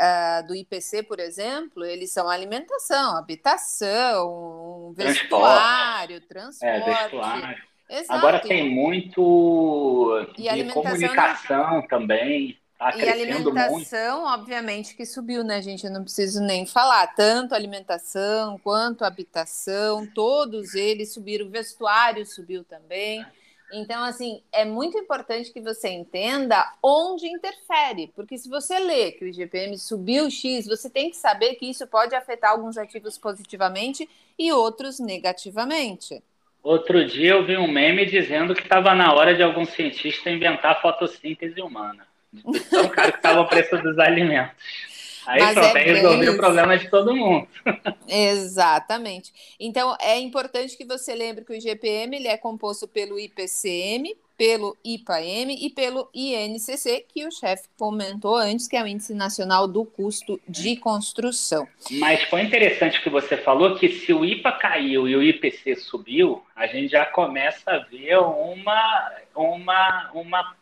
[0.42, 6.90] uh, do IPC, por exemplo, eles são alimentação, habitação, vestuário, transporte.
[6.90, 7.74] É, vestuário.
[7.88, 8.18] Exato.
[8.18, 12.58] Agora tem muito de comunicação também.
[12.96, 14.34] E alimentação, muito.
[14.34, 15.86] obviamente, que subiu, né, gente?
[15.86, 17.06] Eu não preciso nem falar.
[17.14, 21.46] Tanto alimentação quanto habitação, todos eles subiram.
[21.46, 23.24] O vestuário subiu também.
[23.72, 29.24] Então, assim, é muito importante que você entenda onde interfere, porque se você lê que
[29.24, 34.08] o IGPM subiu X, você tem que saber que isso pode afetar alguns ativos positivamente
[34.38, 36.22] e outros negativamente.
[36.62, 40.80] Outro dia eu vi um meme dizendo que estava na hora de algum cientista inventar
[40.80, 42.06] fotossíntese humana
[42.70, 44.54] tão caro que estava o preço dos alimentos.
[45.26, 47.48] Aí Mas pronto, é aí resolveu o problema de todo mundo.
[48.06, 49.32] Exatamente.
[49.58, 54.76] Então, é importante que você lembre que o IGPM ele é composto pelo IPCM, pelo
[54.84, 59.84] IPAM e pelo INCC, que o chefe comentou antes, que é o Índice Nacional do
[59.84, 61.66] Custo de Construção.
[61.92, 66.42] Mas foi interessante que você falou que se o IPA caiu e o IPC subiu,
[66.54, 70.54] a gente já começa a ver uma, uma, uma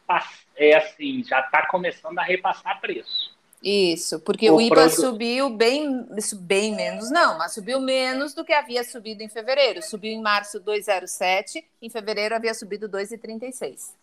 [0.56, 3.32] é assim, já está começando a repassar preço.
[3.62, 5.01] Isso, porque o, o IPA produto...
[5.01, 6.05] subiu bem,
[6.40, 9.81] bem menos, não, mas subiu menos do que havia subido em fevereiro.
[9.81, 13.94] Subiu em março 2,07, em fevereiro havia subido 2,36.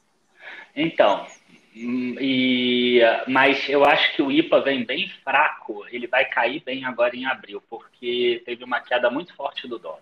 [0.73, 1.27] Então,
[1.75, 7.13] e, mas eu acho que o IPA vem bem fraco, ele vai cair bem agora
[7.13, 9.99] em abril, porque teve uma queda muito forte do dólar.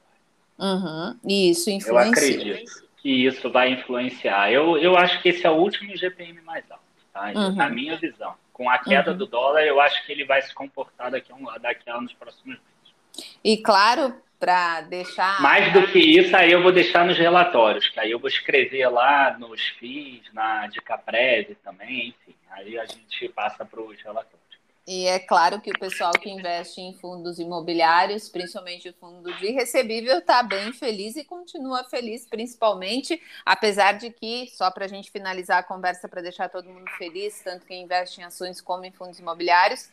[0.60, 1.92] Uhum, isso influencia.
[1.92, 4.52] Eu acredito que isso vai influenciar.
[4.52, 7.32] Eu, eu acho que esse é o último GPM mais alto, tá?
[7.36, 7.56] Uhum.
[7.56, 9.18] na minha visão com a queda uhum.
[9.18, 12.12] do dólar, eu acho que ele vai se comportar daqui a, um, daqui a nos
[12.14, 13.32] próximos meses.
[13.44, 15.40] E claro, para deixar.
[15.42, 18.88] Mais do que isso, aí eu vou deixar nos relatórios, que aí eu vou escrever
[18.90, 22.36] lá nos FIIs, na Dica Prévia também, enfim.
[22.50, 24.27] Aí a gente passa para os relatórios.
[24.88, 29.52] E é claro que o pessoal que investe em fundos imobiliários, principalmente o fundo de
[29.52, 35.12] recebível, está bem feliz e continua feliz, principalmente, apesar de que, só para a gente
[35.12, 38.92] finalizar a conversa, para deixar todo mundo feliz, tanto quem investe em ações como em
[38.92, 39.90] fundos imobiliários,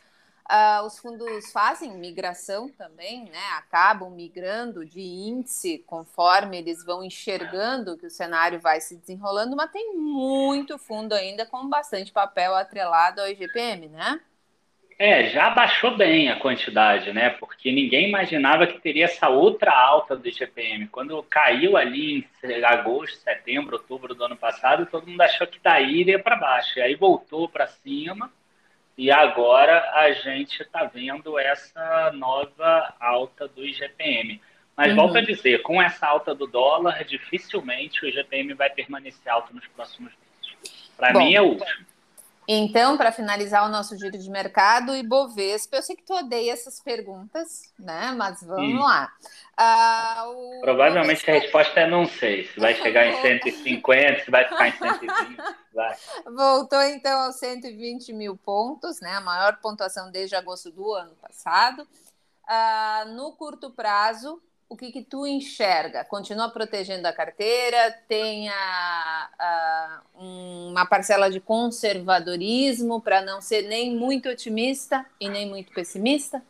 [0.47, 3.43] Uh, os fundos fazem migração também, né?
[3.57, 9.71] Acabam migrando de índice conforme eles vão enxergando que o cenário vai se desenrolando, mas
[9.71, 14.21] tem muito fundo ainda com bastante papel atrelado ao IGPM, né?
[14.97, 17.29] É, já baixou bem a quantidade, né?
[17.29, 20.87] Porque ninguém imaginava que teria essa outra alta do IGPM.
[20.87, 25.97] Quando caiu ali em agosto, setembro, outubro do ano passado, todo mundo achou que daí
[25.99, 26.79] iria para baixo.
[26.79, 28.31] E aí voltou para cima.
[28.97, 34.41] E agora a gente está vendo essa nova alta do IGPM.
[34.77, 34.95] Mas uhum.
[34.95, 39.67] volto a dizer, com essa alta do dólar, dificilmente o IGPM vai permanecer alto nos
[39.67, 40.91] próximos meses.
[40.95, 41.85] Para mim é o último.
[42.47, 46.53] Então, para finalizar o nosso giro de mercado, e Bovespa, eu sei que tu odeia
[46.53, 48.13] essas perguntas, né?
[48.15, 48.83] Mas vamos hum.
[48.83, 49.11] lá.
[49.57, 50.25] Ah,
[50.61, 51.31] Provavelmente Bovespa...
[51.31, 52.47] a resposta é não sei.
[52.47, 55.37] Se vai chegar em 150, se vai ficar em 120.
[55.73, 55.95] Vai.
[56.35, 59.13] Voltou então aos 120 mil pontos, né?
[59.15, 61.87] A maior pontuação desde agosto do ano passado.
[62.47, 66.03] Ah, no curto prazo, o que, que tu enxerga?
[66.03, 67.91] Continua protegendo a carteira?
[68.07, 75.47] Tem a, a, uma parcela de conservadorismo para não ser nem muito otimista e nem
[75.47, 76.41] muito pessimista?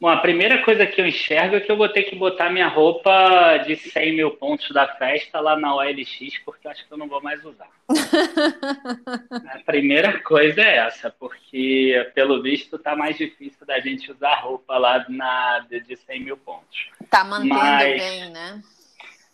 [0.00, 2.68] Bom, a primeira coisa que eu enxergo é que eu vou ter que botar minha
[2.68, 6.98] roupa de 100 mil pontos da festa lá na OLX, porque eu acho que eu
[6.98, 7.68] não vou mais usar.
[9.48, 14.76] a primeira coisa é essa, porque pelo visto tá mais difícil da gente usar roupa
[14.76, 16.88] lá na, de 100 mil pontos.
[17.08, 18.62] Tá mantendo Mas, bem, né?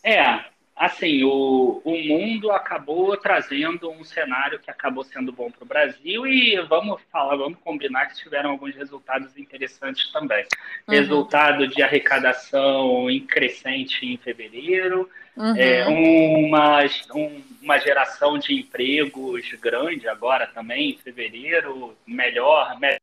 [0.04, 0.44] É,
[0.80, 6.26] assim, o, o mundo acabou trazendo um cenário que acabou sendo bom para o Brasil
[6.26, 10.42] e vamos falar, vamos combinar que tiveram alguns resultados interessantes também.
[10.88, 10.94] Uhum.
[10.94, 15.06] Resultado de arrecadação em crescente em fevereiro,
[15.36, 15.54] uhum.
[15.54, 16.78] é, uma,
[17.14, 23.00] um, uma geração de empregos grande agora também em fevereiro, melhor, melhor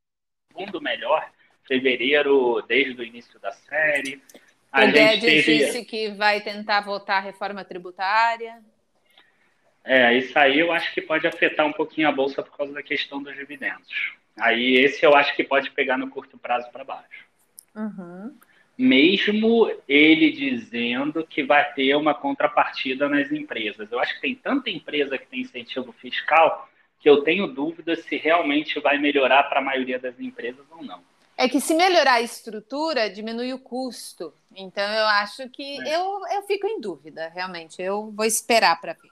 [0.52, 1.30] segundo melhor
[1.68, 4.20] fevereiro desde o início da série.
[4.72, 5.58] A o Guedes teve...
[5.58, 8.62] disse que vai tentar votar a reforma tributária.
[9.84, 12.84] É, isso aí eu acho que pode afetar um pouquinho a Bolsa por causa da
[12.84, 14.14] questão dos dividendos.
[14.38, 17.26] Aí esse eu acho que pode pegar no curto prazo para baixo.
[17.74, 18.36] Uhum.
[18.78, 23.92] Mesmo ele dizendo que vai ter uma contrapartida nas empresas.
[23.92, 28.18] Eu acho que tem tanta empresa que tem incentivo fiscal que eu tenho dúvidas se
[28.18, 31.02] realmente vai melhorar para a maioria das empresas ou não.
[31.38, 34.34] É que se melhorar a estrutura, diminui o custo.
[34.56, 35.96] Então, eu acho que é.
[35.96, 37.80] eu, eu fico em dúvida, realmente.
[37.80, 39.12] Eu vou esperar para ver.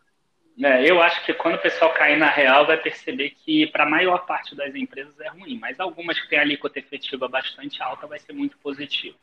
[0.64, 3.90] É, eu acho que quando o pessoal cair na real, vai perceber que para a
[3.90, 8.18] maior parte das empresas é ruim, mas algumas que têm alíquota efetiva bastante alta vai
[8.20, 9.18] ser muito positivo.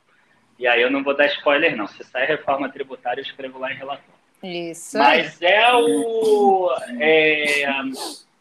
[0.58, 1.88] E aí eu não vou dar spoiler, não.
[1.88, 4.22] Se sair reforma tributária, eu escrevo lá em relatório.
[4.42, 4.98] Isso.
[4.98, 6.70] Mas é o.
[7.00, 7.64] É,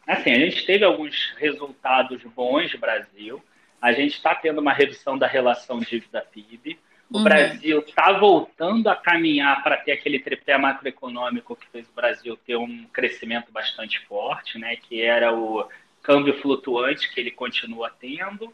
[0.05, 3.43] assim, a gente teve alguns resultados bons no Brasil.
[3.81, 6.79] A gente está tendo uma redução da relação dívida-PIB.
[7.09, 7.23] O uhum.
[7.23, 12.55] Brasil está voltando a caminhar para ter aquele tripé macroeconômico que fez o Brasil ter
[12.55, 14.75] um crescimento bastante forte, né?
[14.75, 15.67] que era o
[16.01, 18.53] câmbio flutuante, que ele continua tendo,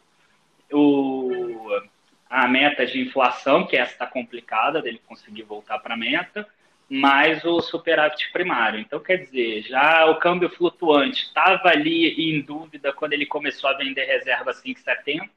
[0.72, 1.80] o,
[2.28, 6.46] a meta de inflação, que essa está complicada dele conseguir voltar para a meta,
[6.88, 8.80] mais o superávit primário.
[8.80, 13.74] Então, quer dizer, já o câmbio flutuante estava ali em dúvida quando ele começou a
[13.74, 15.28] vender reserva 5,70.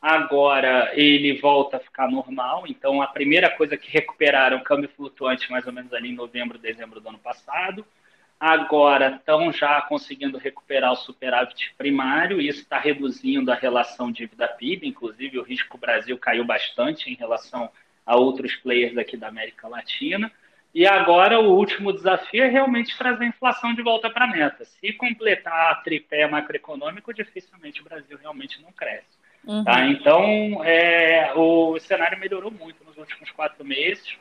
[0.00, 2.64] Agora ele volta a ficar normal.
[2.66, 6.58] Então, a primeira coisa que recuperaram o câmbio flutuante mais ou menos ali em novembro,
[6.58, 7.86] dezembro do ano passado.
[8.40, 14.88] Agora estão já conseguindo recuperar o superávit primário, e isso está reduzindo a relação dívida-PIB,
[14.88, 17.70] inclusive o risco Brasil caiu bastante em relação
[18.04, 20.28] a outros players aqui da América Latina.
[20.74, 24.64] E agora o último desafio é realmente trazer a inflação de volta para a meta.
[24.64, 29.20] Se completar a tripé macroeconômico, dificilmente o Brasil realmente não cresce.
[29.44, 29.64] Uhum.
[29.64, 29.84] Tá?
[29.86, 34.16] Então, é, o cenário melhorou muito nos últimos quatro meses,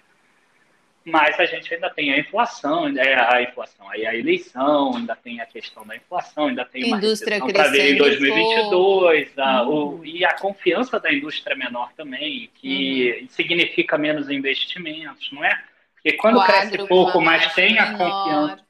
[1.06, 5.40] mas a gente ainda tem a inflação, é, a inflação, aí a eleição, ainda tem
[5.40, 10.00] a questão da inflação, ainda tem uma indústria para ver em 2022, a, uhum.
[10.00, 13.28] o, e a confiança da indústria menor também, que uhum.
[13.30, 15.64] significa menos investimentos, não é?
[16.02, 18.66] Porque quando o cresce pouco, mas tem a confiança.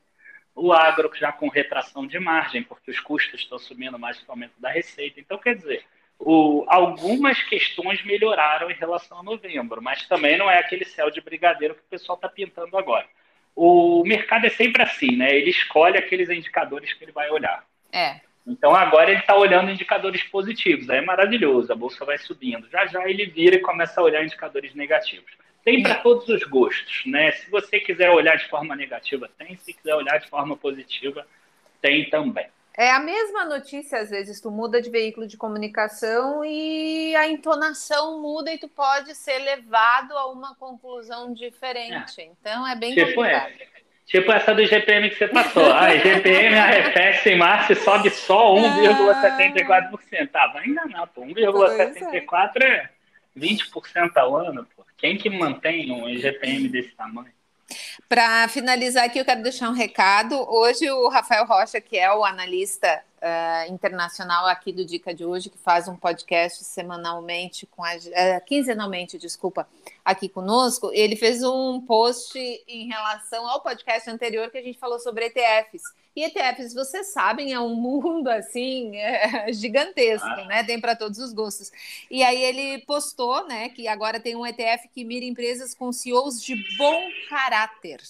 [0.54, 4.32] O agro já com retração de margem, porque os custos estão subindo mais que o
[4.32, 5.20] aumento da receita.
[5.20, 5.86] Então, quer dizer,
[6.20, 11.22] o, algumas questões melhoraram em relação a novembro, mas também não é aquele céu de
[11.22, 13.08] brigadeiro que o pessoal está pintando agora.
[13.56, 15.34] O mercado é sempre assim, né?
[15.34, 17.64] Ele escolhe aqueles indicadores que ele vai olhar.
[17.92, 18.20] É.
[18.46, 22.70] Então agora ele está olhando indicadores positivos, aí é maravilhoso, a bolsa vai subindo.
[22.70, 25.32] Já já ele vira e começa a olhar indicadores negativos.
[25.64, 27.32] Tem para todos os gostos, né?
[27.34, 29.56] Se você quiser olhar de forma negativa, tem.
[29.58, 31.26] Se quiser olhar de forma positiva,
[31.82, 32.48] tem também.
[32.78, 38.22] É a mesma notícia, às vezes, tu muda de veículo de comunicação e a entonação
[38.22, 42.22] muda e tu pode ser levado a uma conclusão diferente.
[42.22, 42.26] É.
[42.26, 43.52] Então é bem tipo complicado.
[43.60, 43.82] É.
[44.06, 45.72] Tipo essa do GPM que você passou.
[45.72, 50.30] Ah, GPM arrefece em março e sobe só 1,74%.
[50.32, 51.22] Tá, vai enganar, pô.
[51.22, 52.90] 1,74% é
[53.38, 54.81] 20% ao ano, pô.
[55.02, 57.34] Quem que mantém um GPM desse tamanho?
[58.08, 60.36] Para finalizar aqui, eu quero deixar um recado.
[60.48, 65.50] Hoje, o Rafael Rocha, que é o analista uh, internacional aqui do Dica de hoje,
[65.50, 69.68] que faz um podcast semanalmente, com a, uh, quinzenalmente, desculpa,
[70.06, 72.38] aqui conosco, ele fez um post
[72.68, 75.84] em relação ao podcast anterior que a gente falou sobre ETFs.
[76.16, 80.46] E ETFs, vocês sabem, é um mundo assim é, gigantesco, ah.
[80.46, 80.64] né?
[80.64, 81.72] Tem para todos os gostos.
[82.10, 86.42] E aí ele postou, né, que agora tem um ETF que mira empresas com CEOs
[86.44, 88.02] de bom caráter.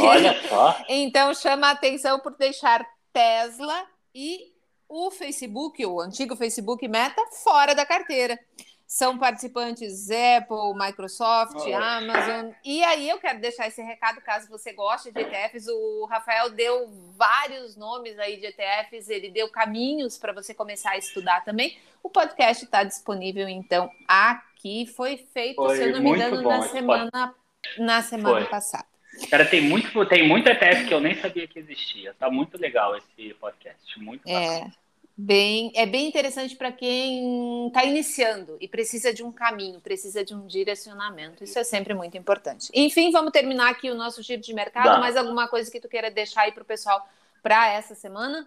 [0.00, 0.84] Olha só.
[0.88, 4.52] então chama a atenção por deixar Tesla e
[4.88, 8.38] o Facebook, o antigo Facebook Meta, fora da carteira.
[8.86, 11.76] São participantes Apple, Microsoft, oh.
[11.76, 12.52] Amazon.
[12.64, 15.66] E aí eu quero deixar esse recado, caso você goste de ETFs.
[15.66, 20.98] O Rafael deu vários nomes aí de ETFs, ele deu caminhos para você começar a
[20.98, 21.76] estudar também.
[22.02, 24.86] O podcast está disponível, então, aqui.
[24.86, 27.34] Foi feito, Foi se eu não me engano, na semana,
[27.78, 28.86] na semana passada.
[29.30, 32.14] Cara, tem muito, tem muito ETF que eu nem sabia que existia.
[32.14, 34.70] Tá muito legal esse podcast, muito É,
[35.16, 40.34] bem, é bem interessante para quem está iniciando e precisa de um caminho, precisa de
[40.34, 41.42] um direcionamento.
[41.42, 42.68] Isso é sempre muito importante.
[42.74, 44.84] Enfim, vamos terminar aqui o nosso giro de mercado.
[44.84, 44.98] Dá.
[44.98, 47.08] Mais alguma coisa que tu queira deixar aí para o pessoal
[47.42, 48.46] para essa semana?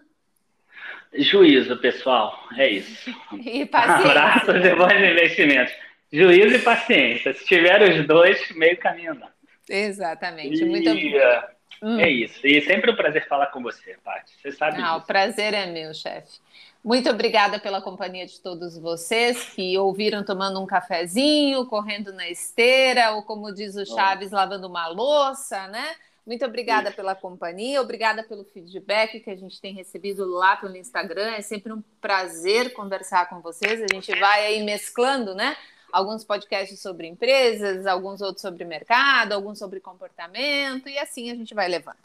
[1.12, 2.38] Juízo, pessoal.
[2.56, 3.10] É isso.
[3.44, 4.10] e paciência.
[4.10, 5.74] Abraços e bons investimentos.
[6.12, 7.34] Juízo e paciência.
[7.34, 9.32] Se tiver os dois, meio caminho andado.
[9.68, 10.64] Exatamente.
[10.64, 11.59] Muito obrigada.
[11.82, 11.98] Hum.
[11.98, 12.46] É isso.
[12.46, 14.32] E sempre um prazer falar com você, Paty.
[14.40, 14.96] Você sabe ah, disso.
[14.98, 16.38] O prazer é meu, chefe.
[16.82, 23.12] Muito obrigada pela companhia de todos vocês que ouviram tomando um cafezinho, correndo na esteira,
[23.12, 25.94] ou como diz o Chaves, lavando uma louça, né?
[26.26, 31.32] Muito obrigada pela companhia, obrigada pelo feedback que a gente tem recebido lá pelo Instagram.
[31.32, 33.82] É sempre um prazer conversar com vocês.
[33.82, 35.56] A gente vai aí mesclando, né?
[35.92, 41.54] Alguns podcasts sobre empresas, alguns outros sobre mercado, alguns sobre comportamento, e assim a gente
[41.54, 41.98] vai levando.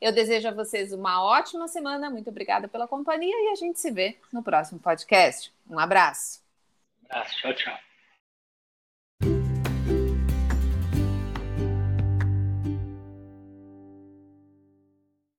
[0.00, 3.90] Eu desejo a vocês uma ótima semana, muito obrigada pela companhia e a gente se
[3.90, 5.52] vê no próximo podcast.
[5.68, 6.40] Um abraço.
[7.02, 7.89] Um abraço, tchau, tchau.